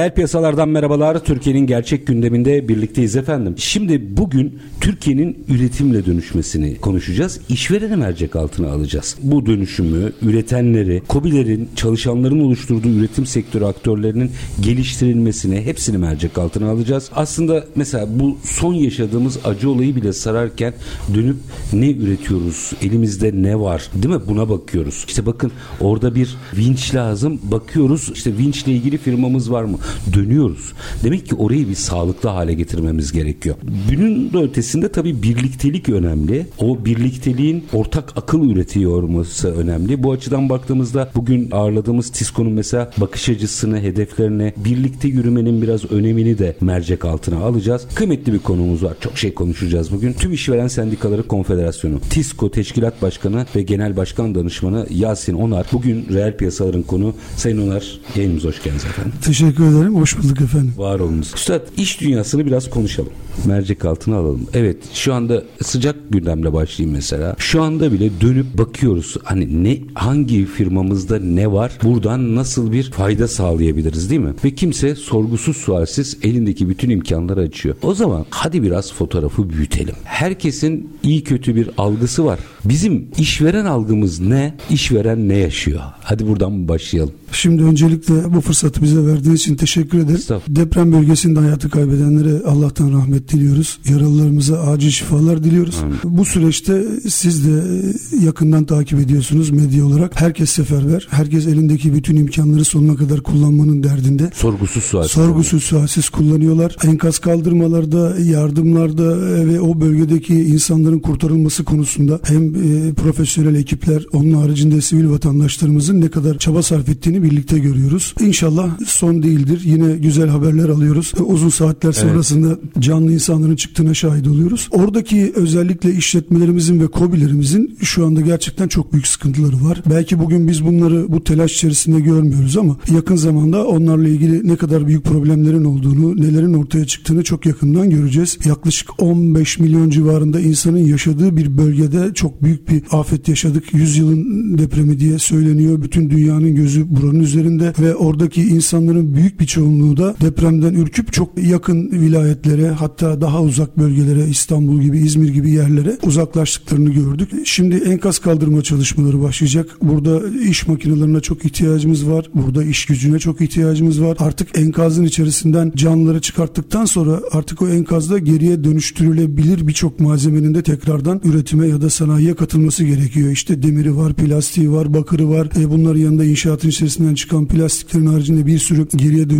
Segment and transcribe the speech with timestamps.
[0.00, 1.24] Reel piyasalardan merhabalar.
[1.24, 3.54] Türkiye'nin gerçek gündeminde birlikteyiz efendim.
[3.56, 7.40] Şimdi bugün Türkiye'nin üretimle dönüşmesini konuşacağız.
[7.48, 9.16] İşvereni mercek altına alacağız.
[9.22, 17.10] Bu dönüşümü, üretenleri, COBİ'lerin, çalışanların oluşturduğu üretim sektörü aktörlerinin geliştirilmesini hepsini mercek altına alacağız.
[17.14, 20.74] Aslında mesela bu son yaşadığımız acı olayı bile sararken
[21.14, 21.36] dönüp
[21.72, 22.72] ne üretiyoruz?
[22.82, 23.90] Elimizde ne var?
[23.94, 24.20] Değil mi?
[24.28, 25.04] Buna bakıyoruz.
[25.08, 27.40] İşte bakın orada bir vinç lazım.
[27.42, 29.78] Bakıyoruz işte vinçle ilgili firmamız var mı?
[30.12, 30.72] Dönüyoruz.
[31.04, 33.56] Demek ki orayı bir sağlıklı hale getirmemiz gerekiyor.
[33.90, 36.46] Bunun da ötesinde tabii birliktelik önemli.
[36.58, 40.02] O birlikteliğin ortak akıl üretiyor olması önemli.
[40.02, 46.56] Bu açıdan baktığımızda bugün ağırladığımız Tisco'nun mesela bakış açısını, hedeflerine, birlikte yürümenin biraz önemini de
[46.60, 47.86] mercek altına alacağız.
[47.94, 48.96] Kıymetli bir konumuz var.
[49.00, 50.12] Çok şey konuşacağız bugün.
[50.12, 55.66] Tüm İşveren Sendikaları Konfederasyonu, Tisco Teşkilat Başkanı ve Genel Başkan Danışmanı Yasin Onar.
[55.72, 57.14] Bugün reel piyasaların konu.
[57.36, 59.12] Sayın Onar yayınımıza hoş geldiniz efendim.
[59.24, 59.79] Teşekkür ederim.
[59.88, 60.72] Hoş bulduk efendim.
[60.76, 61.32] Var olunuz.
[61.34, 63.12] Üstad iş dünyasını biraz konuşalım.
[63.46, 64.46] Mercek altına alalım.
[64.54, 67.34] Evet şu anda sıcak gündemle başlayayım mesela.
[67.38, 69.16] Şu anda bile dönüp bakıyoruz.
[69.24, 71.78] Hani ne hangi firmamızda ne var?
[71.82, 74.34] Buradan nasıl bir fayda sağlayabiliriz değil mi?
[74.44, 77.74] Ve kimse sorgusuz sualsiz elindeki bütün imkanları açıyor.
[77.82, 79.94] O zaman hadi biraz fotoğrafı büyütelim.
[80.04, 82.38] Herkesin iyi kötü bir algısı var.
[82.64, 84.54] Bizim işveren algımız ne?
[84.70, 85.80] İşveren ne yaşıyor?
[86.00, 87.12] Hadi buradan başlayalım.
[87.32, 90.42] Şimdi öncelikle bu fırsatı bize verdiğiniz için teşekkür ederim.
[90.48, 93.78] Deprem bölgesinde hayatı kaybedenlere Allah'tan rahmet diliyoruz.
[93.88, 95.76] Yaralılarımıza acil şifalar diliyoruz.
[95.82, 95.98] Amin.
[96.04, 97.82] Bu süreçte siz de
[98.24, 100.20] yakından takip ediyorsunuz medya olarak.
[100.20, 101.08] Herkes seferber.
[101.10, 104.30] Herkes elindeki bütün imkanları sonuna kadar kullanmanın derdinde.
[104.34, 105.12] Sorgusuz sualsiz.
[105.12, 106.76] Sorgusuz sualsiz kullanıyorlar.
[106.84, 109.16] Enkaz kaldırmalarda, yardımlarda
[109.46, 116.08] ve o bölgedeki insanların kurtarılması konusunda hem e, profesyonel ekipler, onun haricinde sivil vatandaşlarımızın ne
[116.08, 118.14] kadar çaba sarf ettiğini birlikte görüyoruz.
[118.20, 119.59] İnşallah son değildir.
[119.64, 121.12] Yine güzel haberler alıyoruz.
[121.26, 122.82] Uzun saatler sonrasında evet.
[122.82, 124.68] canlı insanların çıktığına şahit oluyoruz.
[124.70, 129.82] Oradaki özellikle işletmelerimizin ve kobilerimizin şu anda gerçekten çok büyük sıkıntıları var.
[129.90, 134.86] Belki bugün biz bunları bu telaş içerisinde görmüyoruz ama yakın zamanda onlarla ilgili ne kadar
[134.86, 138.38] büyük problemlerin olduğunu, nelerin ortaya çıktığını çok yakından göreceğiz.
[138.44, 143.74] Yaklaşık 15 milyon civarında insanın yaşadığı bir bölgede çok büyük bir afet yaşadık.
[143.74, 145.82] Yüzyılın depremi diye söyleniyor.
[145.82, 151.38] Bütün dünyanın gözü buranın üzerinde ve oradaki insanların büyük bir çoğunluğu da depremden ürküp çok
[151.42, 157.28] yakın vilayetlere hatta daha uzak bölgelere İstanbul gibi İzmir gibi yerlere uzaklaştıklarını gördük.
[157.44, 159.66] Şimdi enkaz kaldırma çalışmaları başlayacak.
[159.82, 162.30] Burada iş makinelerine çok ihtiyacımız var.
[162.34, 164.16] Burada iş gücüne çok ihtiyacımız var.
[164.20, 171.20] Artık enkazın içerisinden canlıları çıkarttıktan sonra artık o enkazda geriye dönüştürülebilir birçok malzemenin de tekrardan
[171.24, 173.30] üretime ya da sanayiye katılması gerekiyor.
[173.30, 175.48] İşte demiri var, plastiği var, bakırı var.
[175.60, 179.39] E bunların yanında inşaatın içerisinden çıkan plastiklerin haricinde bir sürü geriye dönüştürülebilir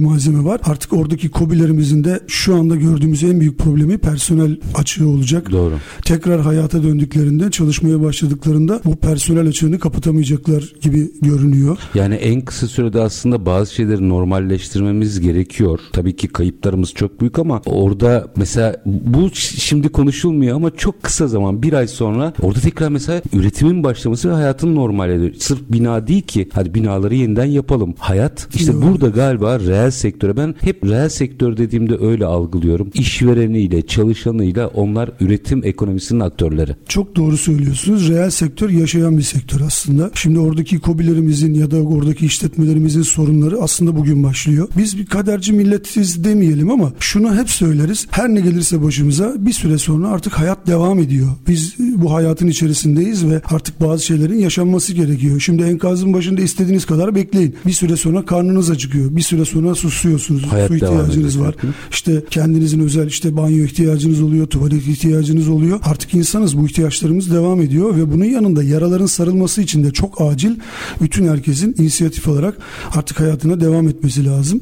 [0.00, 0.60] malzeme var.
[0.64, 5.50] Artık oradaki kobilerimizin de şu anda gördüğümüz en büyük problemi personel açığı olacak.
[5.50, 5.74] Doğru.
[6.04, 11.78] Tekrar hayata döndüklerinde, çalışmaya başladıklarında bu personel açığını kapatamayacaklar gibi görünüyor.
[11.94, 15.78] Yani en kısa sürede aslında bazı şeyleri normalleştirmemiz gerekiyor.
[15.92, 21.62] Tabii ki kayıplarımız çok büyük ama orada mesela bu şimdi konuşulmuyor ama çok kısa zaman
[21.62, 26.48] bir ay sonra orada tekrar mesela üretimin başlaması ve hayatın normale Sırf bina değil ki
[26.52, 27.94] hadi binaları yeniden yapalım.
[27.98, 28.82] Hayat işte Doğru.
[28.82, 32.90] burada galiba reel sektöre ben hep reel sektör dediğimde öyle algılıyorum.
[32.94, 36.76] İşvereniyle, çalışanıyla onlar üretim ekonomisinin aktörleri.
[36.88, 38.08] Çok doğru söylüyorsunuz.
[38.08, 40.10] Reel sektör yaşayan bir sektör aslında.
[40.14, 44.68] Şimdi oradaki kobilerimizin ya da oradaki işletmelerimizin sorunları aslında bugün başlıyor.
[44.76, 48.06] Biz bir kaderci milletiz demeyelim ama şunu hep söyleriz.
[48.10, 51.28] Her ne gelirse başımıza bir süre sonra artık hayat devam ediyor.
[51.48, 55.40] Biz bu hayatın içerisindeyiz ve artık bazı şeylerin yaşanması gerekiyor.
[55.40, 57.56] Şimdi enkazın başında istediğiniz kadar bekleyin.
[57.66, 59.16] Bir süre sonra karnınız acıkıyor.
[59.16, 60.42] Bir süre sonra susuyorsunuz.
[60.42, 61.54] Hayat Su ihtiyacınız var.
[61.90, 65.80] İşte kendinizin özel işte banyo ihtiyacınız oluyor, tuvalet ihtiyacınız oluyor.
[65.84, 70.56] Artık insanız bu ihtiyaçlarımız devam ediyor ve bunun yanında yaraların sarılması için de çok acil
[71.00, 72.58] bütün herkesin inisiyatif alarak
[72.94, 74.60] artık hayatına devam etmesi lazım.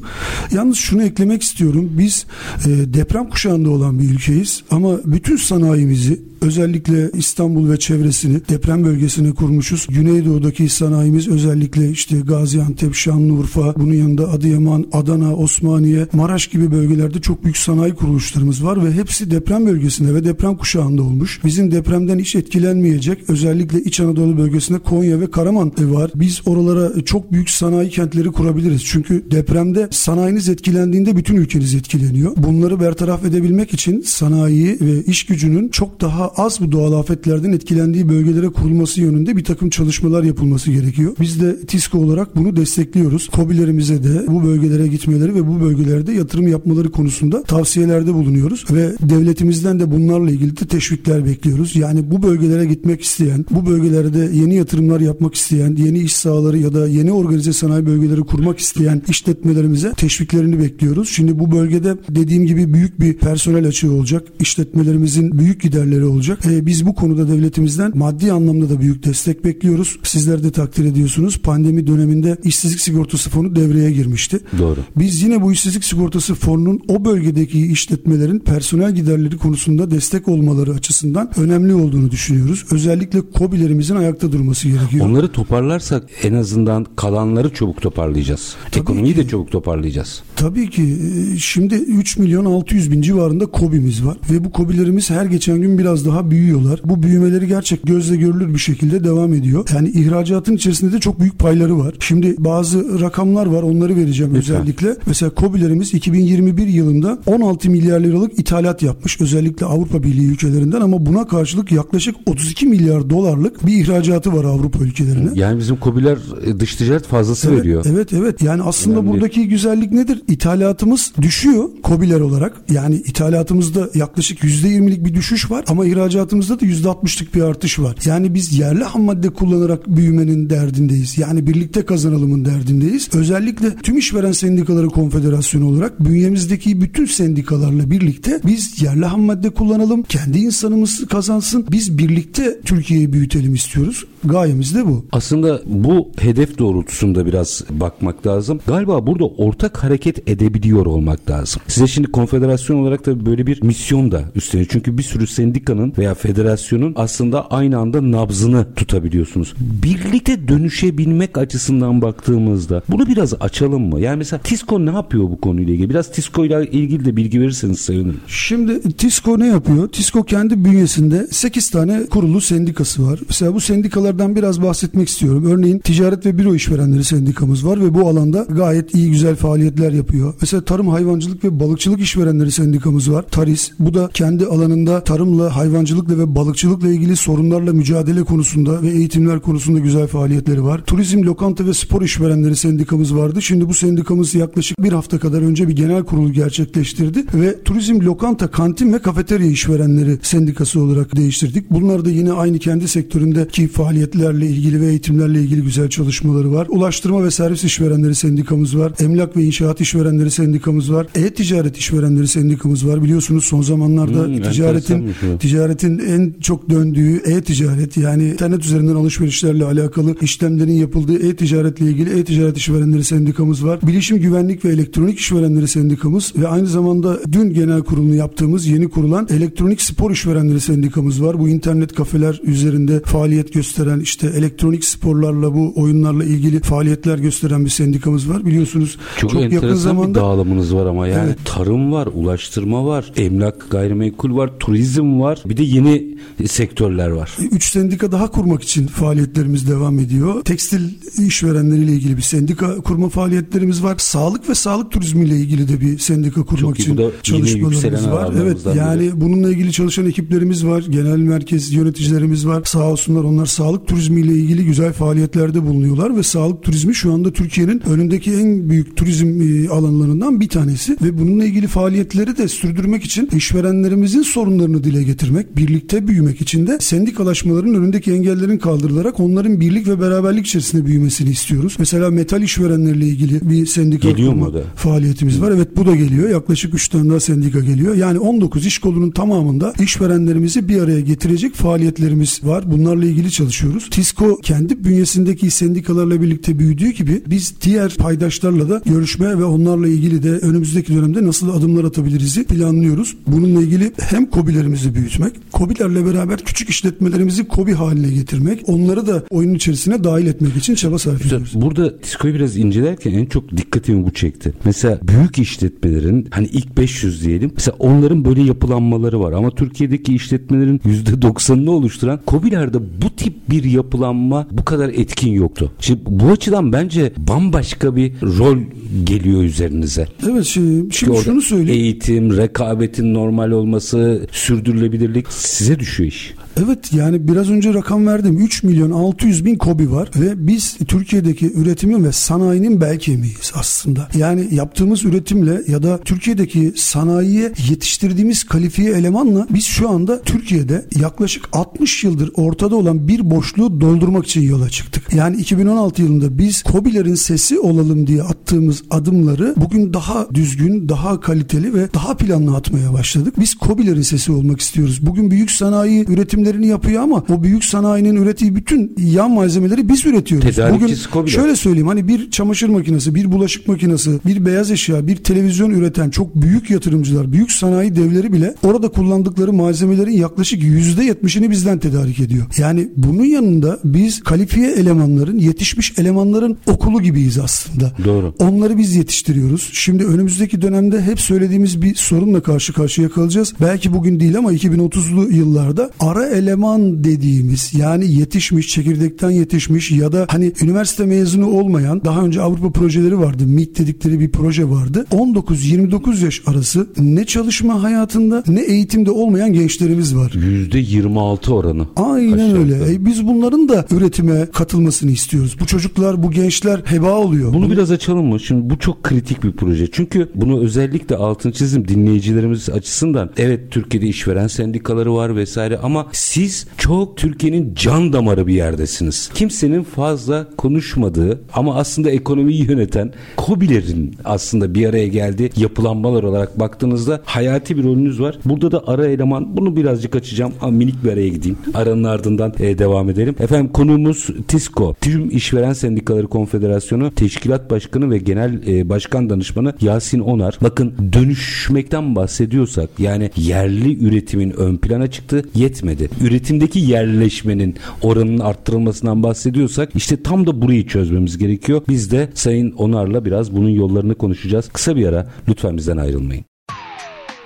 [0.51, 1.89] Yalnız şunu eklemek istiyorum.
[1.97, 2.25] Biz
[2.65, 9.31] e, deprem kuşağında olan bir ülkeyiz ama bütün sanayimizi özellikle İstanbul ve çevresini deprem bölgesine
[9.31, 9.87] kurmuşuz.
[9.89, 17.43] Güneydoğu'daki sanayimiz özellikle işte Gaziantep, Şanlıurfa, bunun yanında Adıyaman, Adana, Osmaniye, Maraş gibi bölgelerde çok
[17.43, 21.39] büyük sanayi kuruluşlarımız var ve hepsi deprem bölgesinde ve deprem kuşağında olmuş.
[21.45, 26.11] Bizim depremden hiç etkilenmeyecek özellikle İç Anadolu bölgesinde Konya ve Karaman var.
[26.15, 28.83] Biz oralara çok büyük sanayi kentleri kurabiliriz.
[28.85, 32.31] Çünkü depremde sanayiniz etkilendiğinde bütün ülkeniz etkileniyor.
[32.37, 38.09] Bunları bertaraf edebilmek için sanayi ve iş gücünün çok daha az bu doğal afetlerden etkilendiği
[38.09, 41.15] bölgelere kurulması yönünde bir takım çalışmalar yapılması gerekiyor.
[41.21, 43.27] Biz de TİSKO olarak bunu destekliyoruz.
[43.27, 49.79] KOBİ'lerimize de bu bölgelere gitmeleri ve bu bölgelerde yatırım yapmaları konusunda tavsiyelerde bulunuyoruz ve devletimizden
[49.79, 51.75] de bunlarla ilgili de teşvikler bekliyoruz.
[51.75, 56.73] Yani bu bölgelere gitmek isteyen, bu bölgelerde yeni yatırımlar yapmak isteyen, yeni iş sahaları ya
[56.73, 61.09] da yeni organize sanayi bölgeleri kurmak isteyen işletmelerimize teşviklerini bekliyoruz.
[61.09, 64.23] Şimdi bu bölgede dediğim gibi büyük bir personel açığı olacak.
[64.39, 66.20] İşletmelerimizin büyük giderleri olacak.
[66.29, 69.97] E, biz bu konuda devletimizden maddi anlamda da büyük destek bekliyoruz.
[70.03, 71.37] Sizler de takdir ediyorsunuz.
[71.37, 74.39] Pandemi döneminde işsizlik sigortası fonu devreye girmişti.
[74.59, 74.79] Doğru.
[74.97, 81.29] Biz yine bu işsizlik sigortası fonunun o bölgedeki işletmelerin personel giderleri konusunda destek olmaları açısından
[81.39, 82.65] önemli olduğunu düşünüyoruz.
[82.71, 85.05] Özellikle KOBİ'lerimizin ayakta durması gerekiyor.
[85.05, 88.55] Onları toparlarsak en azından kalanları çabuk toparlayacağız.
[88.71, 89.19] Tabii Ekonomiyi ki.
[89.19, 90.23] de çabuk toparlayacağız.
[90.35, 90.97] Tabii ki
[91.33, 95.77] e, şimdi 3 milyon 600 bin civarında KOBİ'miz var ve bu KOBİ'lerimiz her geçen gün
[95.77, 96.81] biraz daha büyüyorlar.
[96.85, 99.67] Bu büyümeleri gerçek gözle görülür bir şekilde devam ediyor.
[99.75, 101.93] Yani ihracatın içerisinde de çok büyük payları var.
[101.99, 104.55] Şimdi bazı rakamlar var onları vereceğim Lütfen.
[104.55, 104.95] özellikle.
[105.07, 111.27] Mesela KOBİ'lerimiz 2021 yılında 16 milyar liralık ithalat yapmış özellikle Avrupa Birliği ülkelerinden ama buna
[111.27, 115.29] karşılık yaklaşık 32 milyar dolarlık bir ihracatı var Avrupa ülkelerine.
[115.35, 117.85] Yani bizim kobiler e, dış ticaret fazlası Evet, veriyor.
[117.89, 119.11] Evet evet yani aslında Önemli.
[119.13, 120.21] buradaki güzellik nedir?
[120.27, 122.61] İthalatımız düşüyor kobiler olarak.
[122.71, 127.95] Yani ithalatımızda yaklaşık %20'lik bir düşüş var ama ihracatımızda da %60'lık bir artış var.
[128.05, 131.17] Yani biz yerli ham madde kullanarak büyümenin derdindeyiz.
[131.17, 133.09] Yani birlikte kazanalımın derdindeyiz.
[133.13, 140.03] Özellikle tüm işveren sendikaları konfederasyonu olarak bünyemizdeki bütün sendikalarla birlikte biz yerli ham madde kullanalım.
[140.03, 141.65] Kendi insanımız kazansın.
[141.71, 144.05] Biz birlikte Türkiye'yi büyütelim istiyoruz.
[144.23, 145.05] Gayemiz de bu.
[145.11, 148.59] Aslında bu hedef doğrultusunda biraz bakmak lazım.
[148.67, 151.61] Galiba burada ortak hareket edebiliyor olmak lazım.
[151.67, 154.69] Size şimdi konfederasyon olarak da böyle bir misyon da üstleniyor.
[154.71, 159.53] Çünkü bir sürü sendikanın veya federasyonun aslında aynı anda nabzını tutabiliyorsunuz.
[159.59, 164.01] Birlikte dönüşebilmek açısından baktığımızda bunu biraz açalım mı?
[164.01, 165.89] Yani mesela TİSKO ne yapıyor bu konuyla ilgili?
[165.89, 168.19] Biraz TİSKO ile ilgili de bilgi verirseniz sevinirim.
[168.27, 169.87] Şimdi TİSKO ne yapıyor?
[169.87, 173.19] TİSKO kendi bünyesinde 8 tane kurulu sendikası var.
[173.27, 175.45] Mesela bu sendikalardan biraz bahsetmek istiyorum.
[175.45, 180.33] Örneğin Ticaret ve Büro İşverenleri Sendikamız var ve bu alanda gayet iyi güzel faaliyetler yapıyor.
[180.41, 183.25] Mesela Tarım, Hayvancılık ve Balıkçılık İşverenleri Sendikamız var.
[183.31, 183.71] TARİS.
[183.79, 189.79] Bu da kendi alanında tarımla, hayvancılıkla ve balıkçılıkla ilgili sorunlarla mücadele konusunda ve eğitimler konusunda
[189.79, 190.81] güzel faaliyetleri var.
[190.85, 193.41] Turizm, Lokanta ve Spor İşverenleri Sendikamız vardı.
[193.41, 198.47] Şimdi bu sendikamız yaklaşık bir hafta kadar önce bir genel kurulu gerçekleştirdi ve Turizm, Lokanta,
[198.47, 201.71] Kantin ve Kafeterya İşverenleri Sendikası olarak değiştirdik.
[201.71, 206.67] Bunlar da yine aynı kendi sektöründeki faaliyetlerle ilgili ve eğitimlerle ilgili güzel çalışmaları var.
[206.69, 208.93] Ulaştırma ve Servis İşverenleri Sendikamız var.
[208.99, 211.07] Emlak ve İnşaat İşverenleri Sendikamız var.
[211.15, 213.03] E-Ticaret İşverenleri Sendikamız var.
[213.03, 215.39] Biliyorsunuz son zamanlarda Hmm, ticaretin enteresanmış bu.
[215.61, 222.57] Ticaretin en çok döndüğü e-ticaret yani internet üzerinden alışverişlerle alakalı işlemlerin yapıldığı e-ticaretle ilgili e-ticaret
[222.57, 223.79] işverenleri sendikamız var.
[223.87, 229.27] Bilişim güvenlik ve elektronik işverenleri sendikamız ve aynı zamanda dün genel kurulunu yaptığımız yeni kurulan
[229.29, 231.39] elektronik spor işverenleri sendikamız var.
[231.39, 237.69] Bu internet kafeler üzerinde faaliyet gösteren işte elektronik sporlarla bu oyunlarla ilgili faaliyetler gösteren bir
[237.69, 238.45] sendikamız var.
[238.45, 241.37] Biliyorsunuz Çok, çok, yakın bir zamanda dağılımınız var ama yani Evet.
[241.45, 245.43] tarım var, ulaştırma var, emlak, gayrimenkul var, turizm var.
[245.51, 246.17] Bir de yeni
[246.47, 247.37] sektörler var.
[247.51, 250.43] Üç sendika daha kurmak için faaliyetlerimiz devam ediyor.
[250.43, 250.81] Tekstil
[251.27, 253.95] işverenleriyle ilgili bir sendika kurma faaliyetlerimiz var.
[253.97, 256.81] Sağlık ve sağlık turizmiyle ilgili de bir sendika kurmak iyi.
[256.81, 258.33] için çalışmalarımız var.
[258.41, 260.83] Evet yani bununla ilgili çalışan ekiplerimiz var.
[260.89, 262.63] Genel merkez yöneticilerimiz var.
[262.65, 267.81] Sağ olsunlar onlar sağlık turizmiyle ilgili güzel faaliyetlerde bulunuyorlar ve sağlık turizmi şu anda Türkiye'nin
[267.89, 273.29] önündeki en büyük turizm e, alanlarından bir tanesi ve bununla ilgili faaliyetleri de sürdürmek için
[273.35, 279.87] işverenlerimizin sorunlarını dile getirmek büyümek, birlikte büyümek için de sendikalaşmaların önündeki engellerin kaldırılarak onların birlik
[279.87, 281.75] ve beraberlik içerisinde büyümesini istiyoruz.
[281.79, 284.61] Mesela metal işverenlerle ilgili bir sendika Geliyor mu da?
[284.75, 285.51] faaliyetimiz var.
[285.51, 286.29] Evet bu da geliyor.
[286.29, 287.95] Yaklaşık 3 tane daha sendika geliyor.
[287.95, 292.71] Yani 19 iş kolunun tamamında işverenlerimizi bir araya getirecek faaliyetlerimiz var.
[292.71, 293.89] Bunlarla ilgili çalışıyoruz.
[293.89, 300.23] TİSKO kendi bünyesindeki sendikalarla birlikte büyüdüğü gibi biz diğer paydaşlarla da görüşme ve onlarla ilgili
[300.23, 303.17] de önümüzdeki dönemde nasıl adımlar atabiliriz planlıyoruz.
[303.27, 309.53] Bununla ilgili hem KOBİ'lerimizi büyütmek, KOBİ'lerle beraber küçük işletmelerimizi KOBİ haline getirmek, onları da oyunun
[309.53, 311.51] içerisine dahil etmek için çaba sarf ediyoruz.
[311.55, 314.53] Burada Tisko'yu biraz incelerken en çok dikkatimi bu çekti.
[314.65, 317.51] Mesela büyük işletmelerin hani ilk 500 diyelim.
[317.55, 324.47] Mesela onların böyle yapılanmaları var ama Türkiye'deki işletmelerin %90'ını oluşturan KOBİ'lerde bu tip bir yapılanma
[324.51, 325.71] bu kadar etkin yoktu.
[325.79, 328.57] Şimdi bu açıdan bence bambaşka bir rol
[329.03, 330.07] geliyor üzerinize.
[330.31, 331.83] Evet şimdi, şimdi şunu söyleyeyim.
[331.83, 336.33] Eğitim, rekabetin normal olması, sürdürülebilirlik size düşüyor iş.
[336.57, 338.37] Evet yani biraz önce rakam verdim.
[338.37, 344.07] 3 milyon 600 bin kobi var ve biz Türkiye'deki üretimin ve sanayinin bel kemiğiyiz aslında.
[344.17, 351.49] Yani yaptığımız üretimle ya da Türkiye'deki sanayiye yetiştirdiğimiz kalifiye elemanla biz şu anda Türkiye'de yaklaşık
[351.53, 355.13] 60 yıldır ortada olan bir boşluğu doldurmak için yola çıktık.
[355.13, 361.73] Yani 2016 yılında biz kobilerin sesi olalım diye attığımız adımları bugün daha düzgün, daha kaliteli
[361.73, 363.33] ve daha planlı atmaya başladık.
[363.39, 364.99] Biz kobilerin sesi olmak istiyoruz.
[365.01, 366.05] Bugün büyük sanayi
[366.41, 370.57] üretimlerini yapıyor ama o büyük sanayinin ürettiği bütün yan malzemeleri biz üretiyoruz.
[370.73, 375.69] Bugün şöyle söyleyeyim hani bir çamaşır makinesi, bir bulaşık makinesi, bir beyaz eşya, bir televizyon
[375.69, 382.19] üreten çok büyük yatırımcılar, büyük sanayi devleri bile orada kullandıkları malzemelerin yaklaşık %70'ini bizden tedarik
[382.19, 382.45] ediyor.
[382.57, 387.91] Yani bunun yanında biz kalifiye elemanların, yetişmiş elemanların okulu gibiyiz aslında.
[388.05, 388.33] Doğru.
[388.39, 389.69] Onları biz yetiştiriyoruz.
[389.73, 393.53] Şimdi önümüzdeki dönemde hep söylediğimiz bir sorunla karşı karşıya kalacağız.
[393.61, 400.25] Belki bugün değil ama 2030'lu yıllarda ara eleman dediğimiz yani yetişmiş, çekirdekten yetişmiş ya da
[400.29, 403.43] hani üniversite mezunu olmayan daha önce Avrupa projeleri vardı.
[403.47, 405.05] MIT dedikleri bir proje vardı.
[405.11, 410.31] 19-29 yaş arası ne çalışma hayatında ne eğitimde olmayan gençlerimiz var.
[410.31, 411.87] %26 oranı.
[411.95, 412.93] Aynen Aşağı öyle.
[412.93, 415.55] E, biz bunların da üretime katılmasını istiyoruz.
[415.59, 417.53] Bu çocuklar, bu gençler heba oluyor.
[417.53, 418.39] Bunu biraz açalım mı?
[418.39, 419.87] Şimdi bu çok kritik bir proje.
[419.91, 423.29] Çünkü bunu özellikle altını çizim dinleyicilerimiz açısından.
[423.37, 429.29] Evet Türkiye'de işveren sendikaları var vesaire ama siz çok Türkiye'nin can damarı bir yerdesiniz.
[429.33, 437.21] Kimsenin fazla konuşmadığı ama aslında ekonomiyi yöneten KOBİ'lerin aslında bir araya geldiği yapılanmalar olarak baktığınızda
[437.25, 438.39] hayati bir rolünüz var.
[438.45, 441.57] Burada da ara eleman bunu birazcık açacağım ama minik bir araya gideyim.
[441.73, 443.35] Aranın ardından e, devam edelim.
[443.39, 444.95] Efendim konuğumuz TİSKO.
[445.01, 450.57] Tüm İşveren Sendikaları Konfederasyonu Teşkilat Başkanı ve Genel e, Başkan Danışmanı Yasin Onar.
[450.63, 456.10] Bakın dönüşmekten bahsediyorsak yani yerli üretimin ön plana çıktı yetmedi.
[456.21, 461.81] Üretimdeki yerleşmenin oranının arttırılmasından bahsediyorsak işte tam da burayı çözmemiz gerekiyor.
[461.89, 464.69] Biz de Sayın Onar'la biraz bunun yollarını konuşacağız.
[464.69, 466.45] Kısa bir ara lütfen bizden ayrılmayın.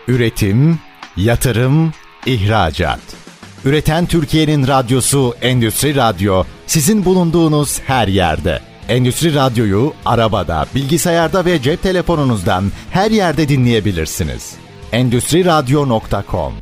[0.07, 0.79] Üretim,
[1.17, 1.91] yatırım,
[2.25, 2.99] ihracat.
[3.65, 8.59] Üreten Türkiye'nin radyosu Endüstri Radyo sizin bulunduğunuz her yerde.
[8.89, 14.53] Endüstri Radyo'yu arabada, bilgisayarda ve cep telefonunuzdan her yerde dinleyebilirsiniz.
[14.91, 16.53] Endüstri Radyo.com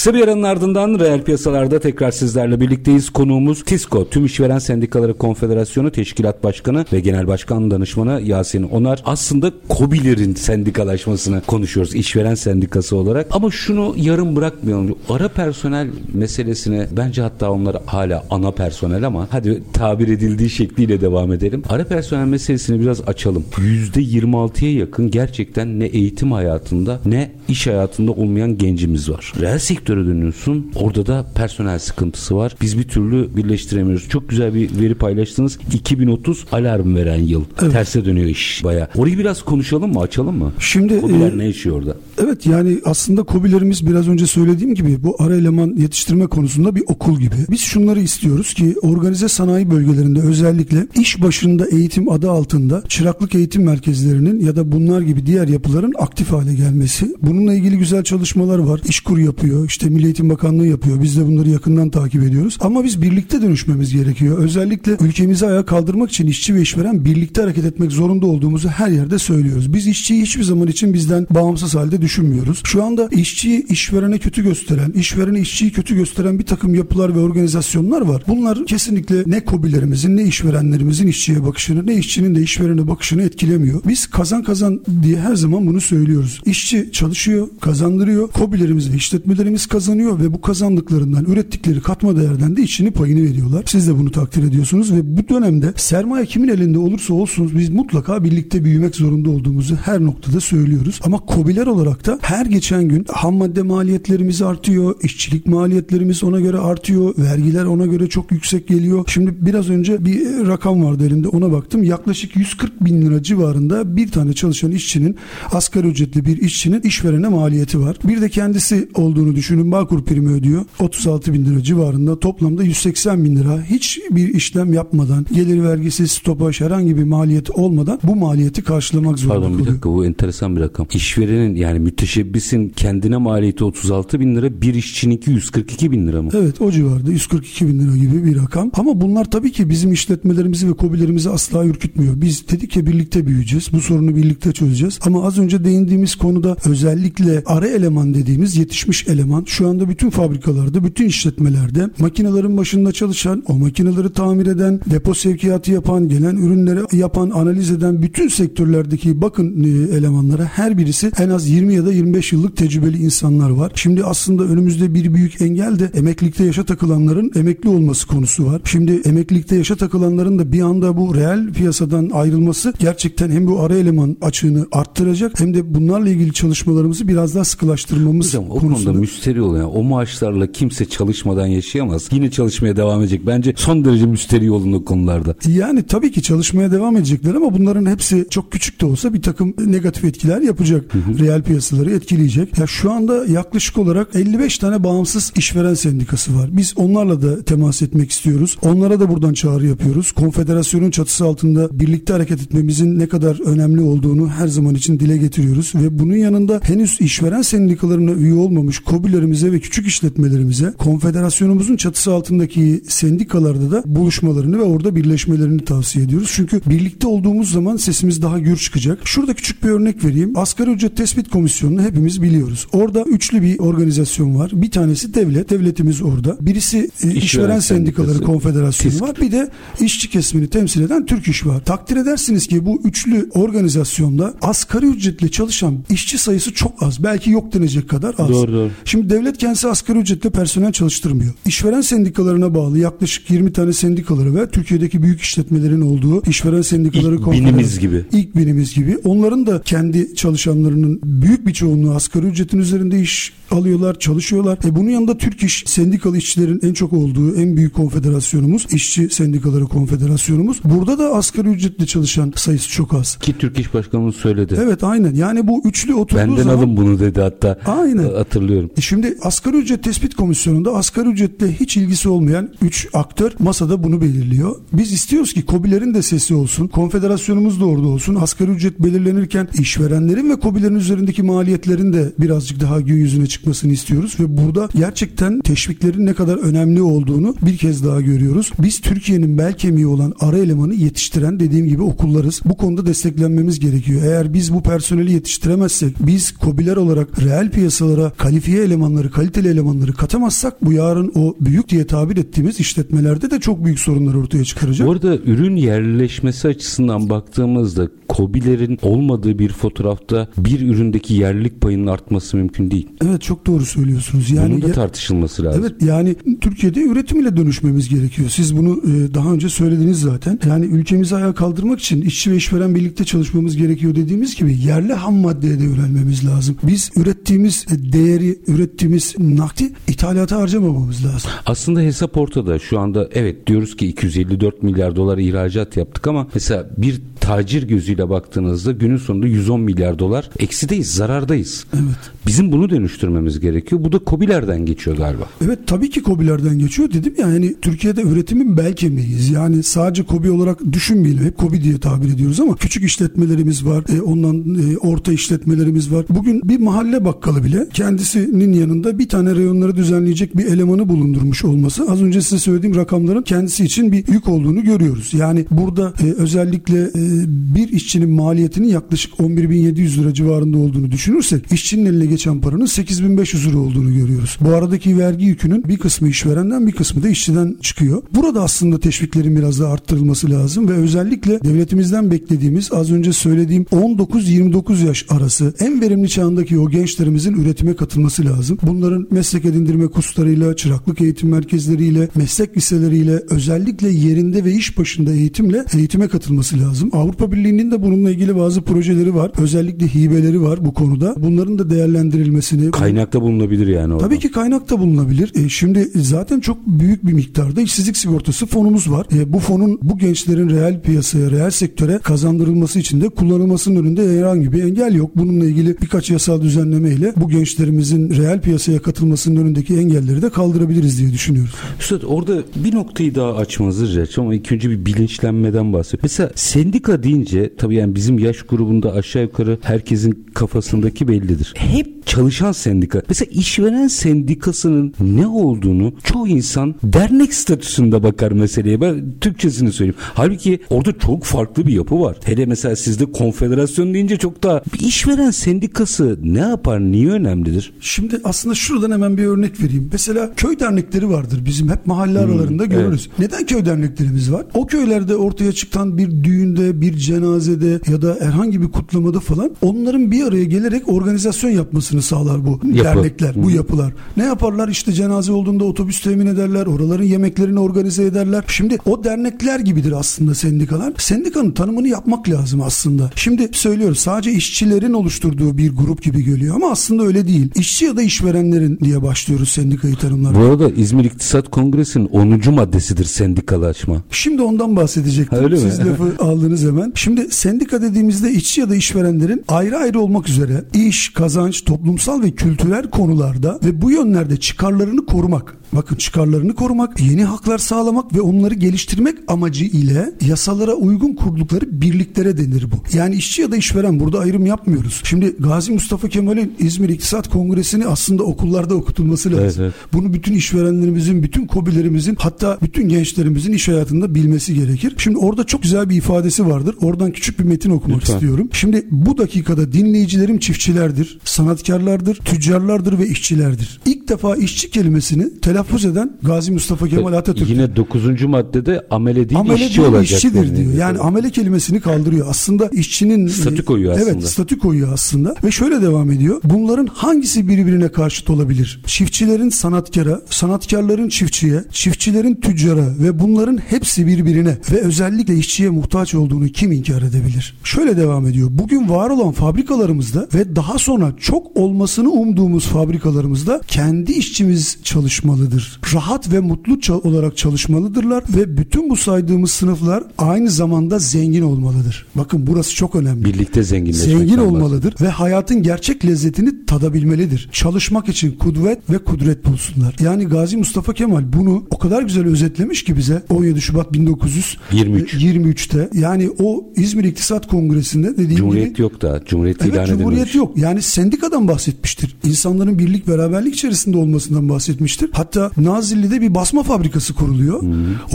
[0.00, 3.10] Kısa bir aranın ardından reel piyasalarda tekrar sizlerle birlikteyiz.
[3.10, 9.02] Konuğumuz TİSKO, Tüm İşveren Sendikaları Konfederasyonu Teşkilat Başkanı ve Genel Başkan Danışmanı Yasin Onar.
[9.04, 13.26] Aslında KOBİ'lerin sendikalaşmasını konuşuyoruz işveren sendikası olarak.
[13.30, 14.98] Ama şunu yarım bırakmayalım.
[15.08, 21.32] Ara personel meselesine bence hatta onlar hala ana personel ama hadi tabir edildiği şekliyle devam
[21.32, 21.62] edelim.
[21.68, 23.44] Ara personel meselesini biraz açalım.
[23.52, 29.32] %26'ya yakın gerçekten ne eğitim hayatında ne iş hayatında olmayan gencimiz var.
[29.40, 29.58] Reel
[29.90, 30.72] sektöre dönüyorsun.
[30.74, 32.56] Orada da personel sıkıntısı var.
[32.60, 34.08] Biz bir türlü birleştiremiyoruz.
[34.08, 35.58] Çok güzel bir veri paylaştınız.
[35.72, 37.44] 2030 alarm veren yıl.
[37.44, 38.88] Terse dönüyor iş baya.
[38.96, 40.00] Orayı biraz konuşalım mı?
[40.00, 40.52] Açalım mı?
[40.58, 41.96] Şimdi Kobiler e, ne yaşıyor orada?
[42.24, 47.18] Evet yani aslında KOBİ'lerimiz biraz önce söylediğim gibi bu ara eleman yetiştirme konusunda bir okul
[47.18, 47.36] gibi.
[47.50, 53.64] Biz şunları istiyoruz ki organize sanayi bölgelerinde özellikle iş başında eğitim adı altında çıraklık eğitim
[53.64, 57.14] merkezlerinin ya da bunlar gibi diğer yapıların aktif hale gelmesi.
[57.22, 58.80] Bununla ilgili güzel çalışmalar var.
[58.88, 59.64] İşkur yapıyor.
[59.70, 61.02] İşte Milli Eğitim Bakanlığı yapıyor.
[61.02, 62.58] Biz de bunları yakından takip ediyoruz.
[62.60, 64.38] Ama biz birlikte dönüşmemiz gerekiyor.
[64.38, 69.18] Özellikle ülkemizi ayağa kaldırmak için işçi ve işveren birlikte hareket etmek zorunda olduğumuzu her yerde
[69.18, 69.74] söylüyoruz.
[69.74, 72.62] Biz işçiyi hiçbir zaman için bizden bağımsız halde düşünmüyoruz.
[72.64, 78.00] Şu anda işçiyi işverene kötü gösteren, işverene işçiyi kötü gösteren bir takım yapılar ve organizasyonlar
[78.00, 78.22] var.
[78.28, 83.80] Bunlar kesinlikle ne kobilerimizin ne işverenlerimizin işçiye bakışını ne işçinin de işverene bakışını etkilemiyor.
[83.88, 86.40] Biz kazan kazan diye her zaman bunu söylüyoruz.
[86.46, 88.28] İşçi çalışıyor, kazandırıyor.
[88.28, 93.62] Kobilerimiz ve işletmelerimiz kazanıyor ve bu kazandıklarından ürettikleri katma değerden de işçinin payını veriyorlar.
[93.66, 98.24] Siz de bunu takdir ediyorsunuz ve bu dönemde sermaye kimin elinde olursa olsun biz mutlaka
[98.24, 101.00] birlikte büyümek zorunda olduğumuzu her noktada söylüyoruz.
[101.04, 106.58] Ama kobiler olarak da her geçen gün ham madde maliyetlerimiz artıyor, işçilik maliyetlerimiz ona göre
[106.58, 109.04] artıyor, vergiler ona göre çok yüksek geliyor.
[109.06, 111.84] Şimdi biraz önce bir rakam vardı elimde ona baktım.
[111.84, 115.16] Yaklaşık 140 bin lira civarında bir tane çalışan işçinin
[115.52, 117.96] asgari ücretli bir işçinin işverene maliyeti var.
[118.04, 120.64] Bir de kendisi olduğunu düşünün Bağkur primi ödüyor.
[120.80, 126.96] 36 bin lira civarında toplamda 180 bin lira hiçbir işlem yapmadan gelir vergisi stopaj herhangi
[126.96, 130.86] bir maliyet olmadan bu maliyeti karşılamak zorunda Pardon bir dakika bu enteresan bir rakam.
[130.94, 136.30] İşverenin yani müteşebbisin kendine maliyeti 36 bin lira bir işçininki 142 bin lira mı?
[136.34, 138.70] Evet o civarda 142 bin lira gibi bir rakam.
[138.74, 142.20] Ama bunlar tabii ki bizim işletmelerimizi ve kobilerimizi asla ürkütmüyor.
[142.20, 143.68] Biz dedik ya birlikte büyüyeceğiz.
[143.72, 144.98] Bu sorunu birlikte çözeceğiz.
[145.06, 150.84] Ama az önce değindiğimiz konuda özellikle ara eleman dediğimiz yetişmiş eleman şu anda bütün fabrikalarda,
[150.84, 157.30] bütün işletmelerde makinelerin başında çalışan, o makineleri tamir eden, depo sevkiyatı yapan, gelen ürünleri yapan,
[157.30, 162.32] analiz eden bütün sektörlerdeki bakın e, elemanlara her birisi en az 20 ya da 25
[162.32, 163.72] yıllık tecrübeli insanlar var.
[163.74, 168.60] Şimdi aslında önümüzde bir büyük engel de emeklilikte yaşa takılanların emekli olması konusu var.
[168.64, 173.74] Şimdi emeklilikte yaşa takılanların da bir anda bu reel piyasadan ayrılması gerçekten hem bu ara
[173.74, 178.90] eleman açığını arttıracak hem de bunlarla ilgili çalışmalarımızı biraz daha sıkılaştırmamız Hocam o konusunda.
[178.90, 179.64] konuda müsteri oluyor.
[179.64, 182.08] Yani o maaşlarla kimse çalışmadan yaşayamaz.
[182.12, 183.26] Yine çalışmaya devam edecek.
[183.26, 185.34] Bence son derece müsteri olun o konularda.
[185.48, 189.54] Yani tabii ki çalışmaya devam edecekler ama bunların hepsi çok küçük de olsa bir takım
[189.66, 190.84] negatif etkiler yapacak.
[191.18, 192.58] Reel piyasaları etkileyecek.
[192.58, 196.50] Ya şu anda yaklaşık olarak 55 tane bağımsız işveren sendikası var.
[196.52, 198.56] Biz onlarla da temas etmek istiyoruz.
[198.62, 200.12] Onlara da buradan çağrı yapıyoruz.
[200.12, 205.72] Konfederasyonun çatısı altında birlikte hareket etmemizin ne kadar önemli olduğunu her zaman için dile getiriyoruz
[205.74, 208.80] ve bunun yanında henüz işveren sendikalarına üye olmamış
[209.20, 216.30] kobilerimize ve küçük işletmelerimize konfederasyonumuzun çatısı altındaki sendikalarda da buluşmalarını ve orada birleşmelerini tavsiye ediyoruz.
[216.34, 218.98] Çünkü birlikte olduğumuz zaman sesimiz daha gür çıkacak.
[219.04, 220.32] Şurada küçük bir örnek vereyim.
[220.36, 222.66] Asgari ücret tespit komisyonunu hepimiz biliyoruz.
[222.72, 224.50] Orada üçlü bir organizasyon var.
[224.54, 225.50] Bir tanesi devlet.
[225.50, 226.36] Devletimiz orada.
[226.40, 228.32] Birisi e, işveren sendikaları Sendikası.
[228.32, 229.02] konfederasyonu TİSK.
[229.02, 229.16] var.
[229.20, 229.50] Bir de
[229.80, 231.64] işçi kesimini temsil eden Türk İş var.
[231.64, 237.02] Takdir edersiniz ki bu üçlü organizasyonda asgari ücretle çalışan işçi sayısı çok az.
[237.02, 238.28] Belki yok denecek kadar az.
[238.28, 238.70] Doğru, doğru.
[238.84, 241.32] Şimdi devlet kendisi asgari ücretle personel çalıştırmıyor.
[241.46, 247.32] İşveren sendikalarına bağlı yaklaşık 20 tane sendikaları ve Türkiye'deki büyük işletmelerin olduğu işveren sendikaları İlk
[247.32, 248.04] binimiz gibi.
[248.12, 248.98] İlk binimiz gibi.
[249.04, 254.58] Onların da kendi çalışanlarının büyük bir çoğunluğu asgari ücretin üzerinde iş alıyorlar, çalışıyorlar.
[254.64, 259.64] E bunun yanında Türk İş sendikalı işçilerin en çok olduğu en büyük konfederasyonumuz, işçi sendikaları
[259.64, 260.60] konfederasyonumuz.
[260.64, 263.16] Burada da asgari ücretle çalışan sayısı çok az.
[263.16, 264.58] Ki Türk İş Başkanımız söyledi.
[264.64, 265.14] Evet aynen.
[265.14, 267.58] Yani bu üçlü oturduğu Benden zaman alın bunu dedi hatta.
[267.66, 268.04] Aynen.
[268.04, 268.70] Hatırlıyorum.
[268.78, 274.00] E Şimdi asgari ücret tespit komisyonunda asgari ücretle hiç ilgisi olmayan 3 aktör masada bunu
[274.00, 274.56] belirliyor.
[274.72, 276.68] Biz istiyoruz ki KOBİ'lerin de sesi olsun.
[276.68, 278.14] Konfederasyonumuz da orada olsun.
[278.14, 284.16] Asgari ücret belirlenirken işverenlerin ve KOBİ'lerin üzerindeki maliyetlerin de birazcık daha gün yüzüne çıkmasını istiyoruz.
[284.20, 288.52] Ve burada gerçekten teşviklerin ne kadar önemli olduğunu bir kez daha görüyoruz.
[288.58, 292.40] Biz Türkiye'nin bel kemiği olan ara elemanı yetiştiren dediğim gibi okullarız.
[292.44, 294.02] Bu konuda desteklenmemiz gerekiyor.
[294.04, 300.64] Eğer biz bu personeli yetiştiremezsek, biz KOBİ'ler olarak reel piyasalara kalifiye elemanları, kaliteli elemanları katamazsak
[300.64, 304.86] bu yarın o büyük diye tabir ettiğimiz işletmelerde de çok büyük sorunlar ortaya çıkaracak.
[304.86, 312.36] Bu arada ürün yerleşmesi açısından baktığımızda kobilerin olmadığı bir fotoğrafta bir üründeki yerlilik payının artması
[312.36, 312.88] mümkün değil.
[313.04, 314.30] Evet çok doğru söylüyorsunuz.
[314.30, 315.62] Yani Bunun da tartışılması lazım.
[315.64, 318.28] Evet yani Türkiye'de üretim ile dönüşmemiz gerekiyor.
[318.28, 320.38] Siz bunu e, daha önce söylediniz zaten.
[320.46, 325.14] Yani ülkemizi ayağa kaldırmak için işçi ve işveren birlikte çalışmamız gerekiyor dediğimiz gibi yerli ham
[325.14, 326.56] maddeye de yönelmemiz lazım.
[326.62, 328.38] Biz ürettiğimiz e, değeri,
[328.70, 331.30] ürettiğimiz nakdi ithalata harcamamamız lazım.
[331.46, 332.58] Aslında hesap ortada.
[332.58, 338.08] Şu anda evet diyoruz ki 254 milyar dolar ihracat yaptık ama mesela bir tacir gözüyle
[338.08, 341.64] baktığınızda günün sonunda 110 milyar dolar eksideyiz, zarardayız.
[341.74, 342.10] Evet.
[342.26, 343.84] Bizim bunu dönüştürmemiz gerekiyor.
[343.84, 345.24] Bu da kobilerden geçiyor galiba.
[345.44, 346.92] Evet tabii ki kobilerden geçiyor.
[346.92, 349.30] Dedim ya yani Türkiye'de üretimin bel kemiğiyiz.
[349.30, 351.24] Yani sadece kobi olarak düşünmeyelim.
[351.24, 353.84] Hep kobi diye tabir ediyoruz ama küçük işletmelerimiz var.
[353.96, 356.04] E, ondan e, orta işletmelerimiz var.
[356.10, 361.84] Bugün bir mahalle bakkalı bile kendisinin yanında bir tane reyonları düzenleyecek bir elemanı bulundurmuş olması
[361.90, 365.14] az önce size söylediğim rakamların kendisi için bir yük olduğunu görüyoruz.
[365.14, 366.90] Yani burada e, özellikle e,
[367.28, 373.58] bir işçinin maliyetinin yaklaşık 11.700 lira civarında olduğunu düşünürsek işçinin eline geçen paranın 8.500 lira
[373.58, 374.38] olduğunu görüyoruz.
[374.40, 378.02] Bu aradaki vergi yükünün bir kısmı işverenden bir kısmı da işçiden çıkıyor.
[378.14, 384.86] Burada aslında teşviklerin biraz daha arttırılması lazım ve özellikle devletimizden beklediğimiz az önce söylediğim 19-29
[384.86, 388.49] yaş arası en verimli çağındaki o gençlerimizin üretime katılması lazım.
[388.62, 395.64] Bunların meslek edindirme kurslarıyla, çıraklık eğitim merkezleriyle, meslek liseleriyle özellikle yerinde ve iş başında eğitimle
[395.74, 396.90] eğitime katılması lazım.
[396.92, 399.32] Avrupa Birliği'nin de bununla ilgili bazı projeleri var.
[399.38, 401.14] Özellikle hibeleri var bu konuda.
[401.18, 404.04] Bunların da değerlendirilmesini Kaynakta bulunabilir yani orada.
[404.04, 405.32] Tabii ki kaynak da bulunabilir.
[405.34, 409.06] E, şimdi zaten çok büyük bir miktarda işsizlik sigortası fonumuz var.
[409.16, 414.52] E, bu fonun bu gençlerin reel piyasaya, reel sektöre kazandırılması için de kullanılmasının önünde herhangi
[414.52, 415.10] bir engel yok.
[415.16, 420.98] Bununla ilgili birkaç yasal düzenleme ile bu gençlerimizin reel piyasaya katılmasının önündeki engelleri de kaldırabiliriz
[420.98, 421.54] diye düşünüyoruz.
[421.80, 426.02] Üstad orada bir noktayı daha açmanızı rica edeceğim ama ilk önce bir bilinçlenmeden bahsediyorum.
[426.02, 431.54] Mesela sendika deyince tabii yani bizim yaş grubunda aşağı yukarı herkesin kafasındaki bellidir.
[431.56, 433.02] Hep çalışan sendika.
[433.08, 438.80] Mesela işveren sendikasının ne olduğunu çoğu insan dernek statüsünde bakar meseleye.
[438.80, 439.98] Ben Türkçesini söyleyeyim.
[440.14, 442.16] Halbuki orada çok farklı bir yapı var.
[442.24, 447.72] Hele mesela sizde konfederasyon deyince çok daha bir işveren sendikası ne yapar, niye önemlidir?
[447.80, 449.88] Şimdi aslında şuradan hemen bir örnek vereyim.
[449.92, 453.08] Mesela köy dernekleri vardır bizim hep mahalle aralarında görürüz.
[453.18, 454.46] Neden köy derneklerimiz var?
[454.54, 460.10] O köylerde ortaya çıkan bir düğünde, bir cenazede ya da herhangi bir kutlamada falan onların
[460.10, 462.84] bir araya gelerek organizasyon yapmasını sağlar bu Yapı.
[462.84, 463.92] dernekler, bu yapılar.
[464.16, 464.68] Ne yaparlar?
[464.68, 468.44] İşte cenaze olduğunda otobüs temin ederler, oraların yemeklerini organize ederler.
[468.48, 470.92] Şimdi o dernekler gibidir aslında sendikalar.
[470.98, 473.10] Sendikanın tanımını yapmak lazım aslında.
[473.14, 477.50] Şimdi söylüyoruz sadece işçilerin oluşturduğu bir grup gibi geliyor ama aslında öyle değil.
[477.54, 480.40] İşçi ya da işverenlerin diye başlıyoruz sendikayı tanımlamaya.
[480.40, 482.54] Bu arada İzmir İktisat Kongresi'nin 10.
[482.54, 484.02] maddesidir sendikalaşma.
[484.10, 485.38] Şimdi ondan bahsedecektim.
[485.38, 485.60] Ha, öyle mi?
[485.60, 486.92] Siz lafı aldınız hemen.
[486.94, 492.30] Şimdi sendika dediğimizde işçi ya da işverenlerin ayrı ayrı olmak üzere iş, kazanç, toplumsal ve
[492.30, 495.56] kültürel konularda ve bu yönlerde çıkarlarını korumak.
[495.72, 502.38] Bakın çıkarlarını korumak, yeni haklar sağlamak ve onları geliştirmek amacı ile yasalara uygun kurdukları birliklere
[502.38, 502.96] denir bu.
[502.96, 505.00] Yani işçi ya da işveren burada ayrım yapmıyoruz.
[505.04, 509.42] Şimdi Gazi Mustafa Kemal'in İzmir İktisat Kongresi'ni aslında okullarda okutulması lazım.
[509.44, 509.72] Evet, evet.
[509.92, 514.94] Bunu bütün işverenlerimizin, bütün kobilerimizin hatta bütün gençlerimizin iş hayatında bilmesi gerekir.
[514.98, 516.74] Şimdi orada çok güzel bir ifadesi vardır.
[516.80, 518.14] Oradan küçük bir metin okumak Lütfen.
[518.14, 518.48] istiyorum.
[518.52, 523.80] Şimdi bu dakikada dinleyicilerim çiftçilerdir, sanatkarlardır, tüccarlardır ve işçilerdir.
[523.86, 527.50] İlk defa işçi kelimesini telaffuz eden Gazi Mustafa Kemal Atatürk.
[527.50, 528.22] Yine 9.
[528.24, 530.04] maddede amele değil Amele işçi değil, olacak.
[530.18, 530.72] işçidir diyor.
[530.74, 532.26] Yani amele kelimesini kaldırıyor.
[532.30, 534.26] Aslında işçinin Statü koyuyor Evet, aslında.
[534.26, 535.34] statü koyuyor aslında.
[535.44, 536.40] Ve şöyle devam ediyor.
[536.44, 538.80] Bunların hangisi birbirine karşıt olabilir?
[538.86, 546.48] Çiftçilerin sanatkara, sanatkarların çiftçiye, çiftçilerin tüccara ve bunların hepsi birbirine ve özellikle işçiye muhtaç olduğunu
[546.48, 547.54] kim inkar edebilir?
[547.64, 548.48] Şöyle devam ediyor.
[548.52, 555.80] Bugün var olan fabrikalarımızda ve daha sonra çok olmasını umduğumuz fabrikalarımızda kendi işçimiz çalışmalıdır.
[555.94, 562.06] Rahat ve mutlu olarak çalışmalıdırlar ve bütün bu saydığımız sınıflar aynı zamanda zengin olmalıdır.
[562.14, 563.24] Bakın burası çok önemli.
[563.24, 567.48] Birlikte zenginleşmekten Zengin olmalıdır ve hayatın gerçek lezzetini tadabilmelidir.
[567.80, 569.96] Çalışmak için kudret ve kudret bulsunlar.
[570.00, 574.58] Yani Gazi Mustafa Kemal bunu o kadar güzel özetlemiş ki bize 17 Şubat 23.
[574.72, 575.90] 1923'te.
[575.94, 579.22] Yani o İzmir İktisat Kongresi'nde dediğim Cumhuriyet gibi yok da.
[579.26, 580.02] Cumhuriyet Evet ilan edilmemiş.
[580.02, 580.58] cumhuriyet yok.
[580.58, 582.16] Yani sendikadan bahsetmiştir.
[582.24, 585.10] İnsanların birlik beraberlik içerisinde olmasından bahsetmiştir.
[585.12, 587.62] Hatta Nazilli'de bir basma fabrikası kuruluyor.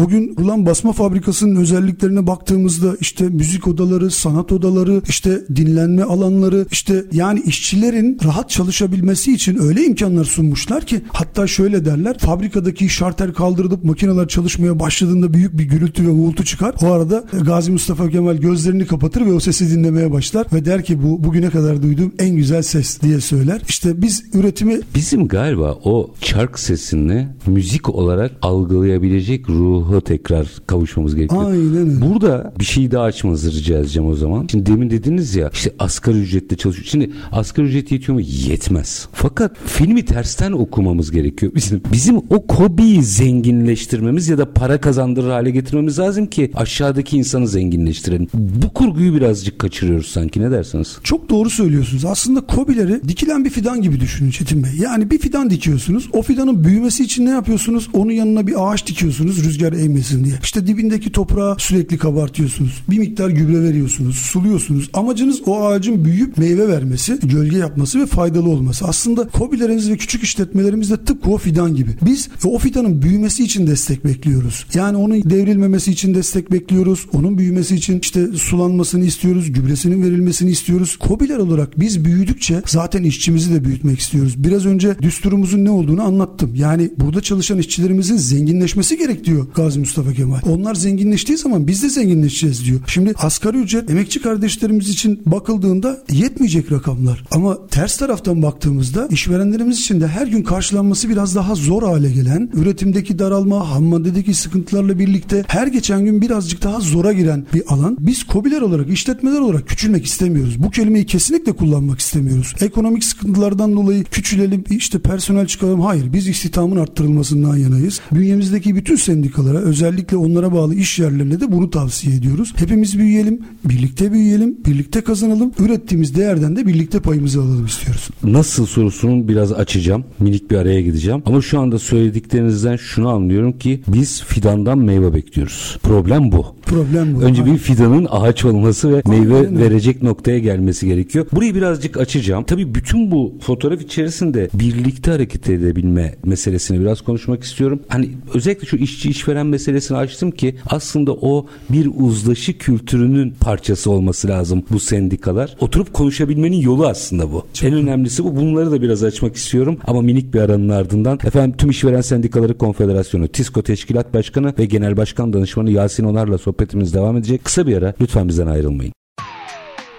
[0.04, 6.66] O gün kurulan basma fabrikasının özelliklerine baktığımızda işte müzik odaları, sanat odaları, işte dinlenme alanları,
[6.72, 12.18] işte yani işçilerin rahat çalışabilmesi için öyle imkanlar sunmuşlar ki hatta şöyle derler.
[12.18, 16.76] Fabrikadaki şarter kaldırılıp makineler çalışmaya başladığında büyük bir gürültü ve uğultu çıkar.
[16.82, 21.04] O arada Gazi Mustafa Kemal gözlerini kapatır ve o sesi dinlemeye başlar ve der ki
[21.04, 23.62] bu bugüne kadar duyduğum en güzel ses diye söyler.
[23.68, 31.46] İşte biz üretimi Bizim galiba o çark sesini müzik olarak algılayabilecek ruha tekrar kavuşmamız gerekiyor.
[31.46, 32.02] Aynen öyle.
[32.02, 34.48] Burada bir şey daha açmanızı rica edeceğim o zaman.
[34.52, 36.88] Şimdi demin dediniz ya işte asgari ücretle çalışıyor.
[36.88, 38.22] Şimdi asgari ücret yetiyor mu?
[38.22, 39.08] Yetmez.
[39.14, 41.52] Fakat filmi tersten okumamız gerekiyor.
[41.56, 47.48] Bizim bizim o kobiyi zenginleştirmemiz ya da para kazandırır hale getirmemiz lazım ki aşağıdaki insanı
[47.48, 48.28] zenginleştirelim.
[48.34, 50.98] Bu kurguyu birazcık kaçırıyoruz sanki ne dersiniz?
[51.04, 52.06] Çok doğru söylüyorsunuz.
[52.06, 54.72] Aslında kobileri dikilen bir fidan gibi düşünün Çetin Bey.
[54.82, 56.10] Yani bir fidan dikiyorsunuz.
[56.14, 57.90] O fidanın büyümesi için ne yapıyorsunuz?
[57.94, 60.36] Onun yanına bir ağaç dikiyorsunuz rüzgar eğmesin diye.
[60.44, 62.84] İşte dibindeki toprağı sürekli kabartıyorsunuz.
[62.90, 64.90] Bir miktar gübre veriyorsunuz, suluyorsunuz.
[64.94, 68.86] Amacınız o ağacın büyüyüp meyve vermesi, gölge yapması ve faydalı olması.
[68.86, 71.90] Aslında kobilerimiz ve küçük işletmelerimiz de tıpkı o fidan gibi.
[72.02, 74.66] Biz o fidanın büyümesi için destek bekliyoruz.
[74.74, 77.06] Yani onun devrilmemesi için destek bekliyoruz.
[77.14, 80.98] Onun büyümesi için işte sulanmasını istiyoruz, gübresinin verilmesini istiyoruz.
[80.98, 84.44] Kobiler olarak biz büyüdükçe zaten işçimizi de büyütmek istiyoruz.
[84.44, 86.56] Biraz önce düsturumuzun ne olduğunu anlattım.
[86.56, 90.40] Yani burada çalışan işçilerimizin zenginleşmesi gerek diyor Gazi Mustafa Kemal.
[90.50, 92.80] Onlar zenginleştiği zaman biz de zenginleşeceğiz diyor.
[92.88, 97.24] Şimdi asgari ücret emekçi kardeşlerimiz için bakıldığında yetmeyecek rakamlar.
[97.32, 102.50] Ama ters taraftan baktığımızda işverenlerimiz için de her gün karşılanması biraz daha zor hale gelen,
[102.54, 107.98] üretimdeki daralma, ham maddedeki sıkıntılarla birlikte her geçen gün birazcık daha zora giren bir alan.
[108.00, 110.64] Biz kobiler olarak, işletmeler olarak küçülmek istemiyoruz.
[110.64, 112.54] Bu kelimeyi kesinlikle kullanmak istemiyoruz.
[112.62, 115.82] Ekonomik sıkıntılardan dolayı küçülelim, işte personel çıkaralım.
[115.82, 118.02] Hayır, biz istihdamın arttırılmasından yanayız.
[118.12, 122.54] Bünyemizdeki bütün sendikalara, özellikle onlara bağlı iş yerlerine de bunu tavsiye ediyoruz.
[122.56, 125.52] Hepimiz büyüyelim, birlikte büyüyelim, birlikte kazanalım.
[125.60, 128.10] Ürettiğimiz değerden de birlikte payımızı alalım istiyoruz.
[128.24, 130.04] Nasıl sorusunun biraz açacağım.
[130.20, 131.22] Minik bir araya gideceğim.
[131.26, 135.78] Ama şu anda söylediklerinizden şunu anlıyorum ki biz fidandan meyve bekliyoruz.
[135.84, 136.46] Problem bu.
[136.66, 137.22] Problem bu.
[137.22, 137.54] Önce Aynen.
[137.54, 139.60] bir fidanın ağaç olması ve Aynen meyve öyle.
[139.60, 141.26] verecek noktaya gelmesi gerekiyor.
[141.32, 142.44] Burayı birazcık açacağım.
[142.44, 147.80] Tabii bütün bu fotoğraf içerisinde birlikte hareket edebilme meselesini biraz konuşmak istiyorum.
[147.88, 154.28] Hani özellikle şu işçi işveren meselesini açtım ki aslında o bir uzlaşı kültürünün parçası olması
[154.28, 155.56] lazım bu sendikalar.
[155.60, 157.46] Oturup konuşabilmenin yolu aslında bu.
[157.64, 158.36] en önemlisi bu.
[158.36, 163.28] Bunları da biraz açmak istiyorum ama minik bir aranın ardından efendim tüm işveren sendikaları konfederasyonu
[163.28, 167.46] TİSKO Teşkilat Başkanı ve Genel Başkan Danışmanı Yasin Onar'la sohbetimiz devam edecek.
[167.46, 168.94] Kısa bir ara lütfen bizden ayrılmayın.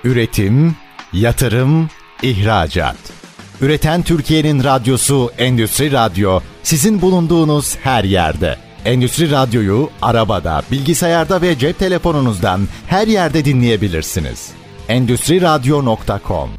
[0.04, 0.74] Üretim,
[1.12, 1.88] yatırım,
[2.22, 2.96] ihracat.
[3.60, 8.56] Üreten Türkiye'nin radyosu Endüstri Radyo sizin bulunduğunuz her yerde.
[8.84, 14.50] Endüstri Radyo'yu arabada, bilgisayarda ve cep telefonunuzdan her yerde dinleyebilirsiniz.
[14.88, 16.50] Endüstri Radyo.com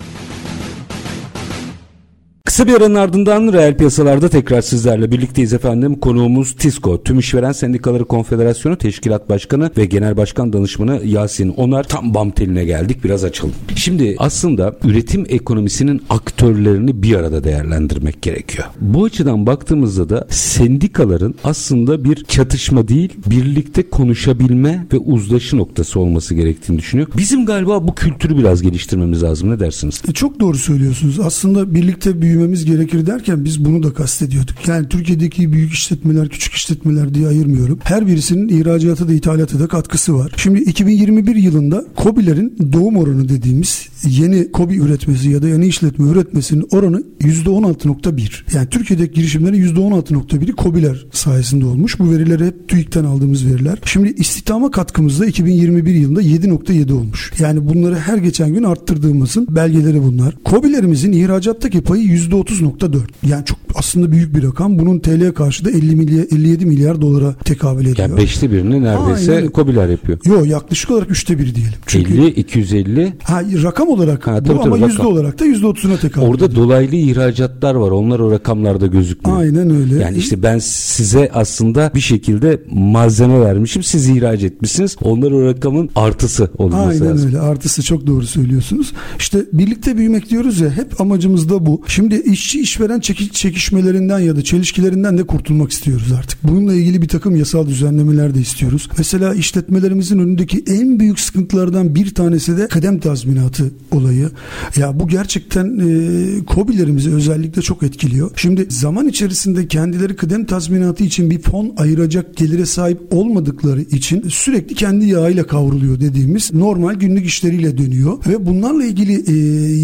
[2.48, 5.96] Kısa bir aranın ardından reel piyasalarda tekrar sizlerle birlikteyiz efendim.
[5.96, 11.84] Konuğumuz TİSKO, Tüm İşveren Sendikaları Konfederasyonu Teşkilat Başkanı ve Genel Başkan Danışmanı Yasin Onar.
[11.84, 13.54] Tam bam teline geldik biraz açalım.
[13.76, 18.68] Şimdi aslında üretim ekonomisinin aktörlerini bir arada değerlendirmek gerekiyor.
[18.82, 26.36] Bu açıdan baktığımızda da sendikaların aslında bir çatışma değil birlikte konuşabilme ve uzlaşı noktası olması
[26.36, 27.08] gerektiğini düşünüyor.
[27.18, 30.02] Bizim galiba bu kültürü biraz geliştirmemiz lazım ne dersiniz?
[30.10, 31.20] E, Çok doğru söylüyorsunuz.
[31.20, 34.68] Aslında birlikte büyümemiz gerekir derken biz bunu da kastediyorduk.
[34.68, 37.80] Yani Türkiye'deki büyük işletmeler, küçük işletmeler diye ayırmıyorum.
[37.84, 40.32] Her birisinin ihracatı da ithalatı da katkısı var.
[40.38, 46.68] Şimdi 2021 yılında KOBİ'lerin doğum oranı dediğimiz yeni KOBİ üretmesi ya da yeni işletme üretmesinin
[46.72, 48.56] oranı %16.1.
[48.56, 52.00] Yani Türkiye'deki girişimlerin %16.1'i KOBİ'ler sayesinde olmuş.
[52.00, 53.80] Bu veriler hep TÜİK'ten aldığımız veriler.
[53.86, 57.34] Şimdi istihdama katkımız da 2021 yılında 7.7 olmuş.
[57.40, 60.36] Yani bunları her geçen gün arttırdığımızın belgeleri bunlar.
[60.46, 63.00] KOBİ'lerimizin ihracattaki payı %30.4.
[63.24, 64.80] Yani çok aslında büyük bir rakam.
[64.80, 67.98] Bunun TL karşı da 50 milyar, 57 milyar dolara tekabül ediyor.
[68.10, 69.50] Yani beşte birini neredeyse Aynen.
[69.50, 70.20] kobiler yapıyor.
[70.26, 71.74] Yo yaklaşık olarak üçte bir diyelim.
[71.86, 75.12] Çünkü 50, 250 ha, rakam olarak Ha, bu tabii, tabii, ama yüzde rakam.
[75.14, 76.64] olarak da yüzde otuzuna tekabül Orada ediyor.
[76.64, 77.92] dolaylı ihracatlar var.
[77.92, 79.40] Onlar o rakamlarda gözükmüyor.
[79.40, 79.96] Aynen öyle.
[80.00, 83.84] Yani işte ben size aslında bir şekilde malzeme vermişim.
[83.84, 84.96] Siz ihraç etmişsiniz.
[85.02, 87.28] Onlar o rakamın artısı olması Aynen lazım.
[87.28, 87.40] öyle.
[87.40, 88.94] Artısı çok doğru söylüyorsunuz.
[89.20, 91.82] İşte birlikte büyümek diyoruz ya hep amacımız da bu.
[91.88, 96.40] Şimdi işçi işveren çeki- çekişmelerinden ya da çelişkilerinden de kurtulmak istiyoruz artık.
[96.44, 98.90] Bununla ilgili bir takım yasal düzenlemeler de istiyoruz.
[98.98, 104.30] Mesela işletmelerimizin önündeki en büyük sıkıntılardan bir tanesi de kıdem tazminatı olayı.
[104.76, 108.32] Ya bu gerçekten e, KOBİ'lerimizi özellikle çok etkiliyor.
[108.36, 114.76] Şimdi zaman içerisinde kendileri kıdem tazminatı için bir fon ayıracak gelire sahip olmadıkları için sürekli
[114.76, 119.36] kendi yağıyla kavruluyor dediğimiz normal günlük işleriyle dönüyor ve bunlarla ilgili e,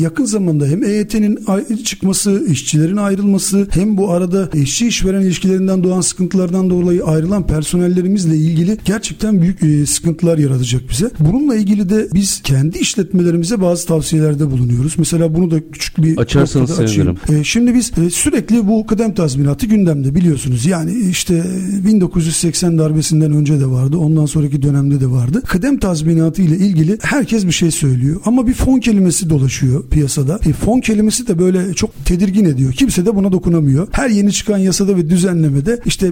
[0.01, 1.39] yakın zamanda hem EYT'nin
[1.84, 8.77] çıkması, işçilerin ayrılması hem bu arada işçi işveren ilişkilerinden doğan sıkıntılardan dolayı ayrılan personellerimizle ilgili
[8.86, 11.12] gerçekten büyük e, sıkıntılar yaratacak bize.
[11.19, 14.96] Bununla ilgili de biz kendi işletmelerimize bazı tavsiyelerde bulunuyoruz.
[14.98, 17.17] Mesela bunu da küçük bir Açarsanız sevinirim.
[17.30, 20.65] E, şimdi biz e, sürekli bu kıdem tazminatı gündemde biliyorsunuz.
[20.65, 21.43] Yani işte
[21.86, 23.98] 1980 darbesinden önce de vardı.
[23.98, 25.41] Ondan sonraki dönemde de vardı.
[25.46, 28.22] Kıdem tazminatı ile ilgili herkes bir şey söylüyor.
[28.26, 30.39] Ama bir fon kelimesi dolaşıyor piyasada.
[30.46, 32.74] E, fon kelimesi de böyle çok tedirgin ediyor.
[32.74, 33.88] Kimse de buna dokunamıyor.
[33.91, 36.12] Her yeni çıkan yasada ve düzenlemede işte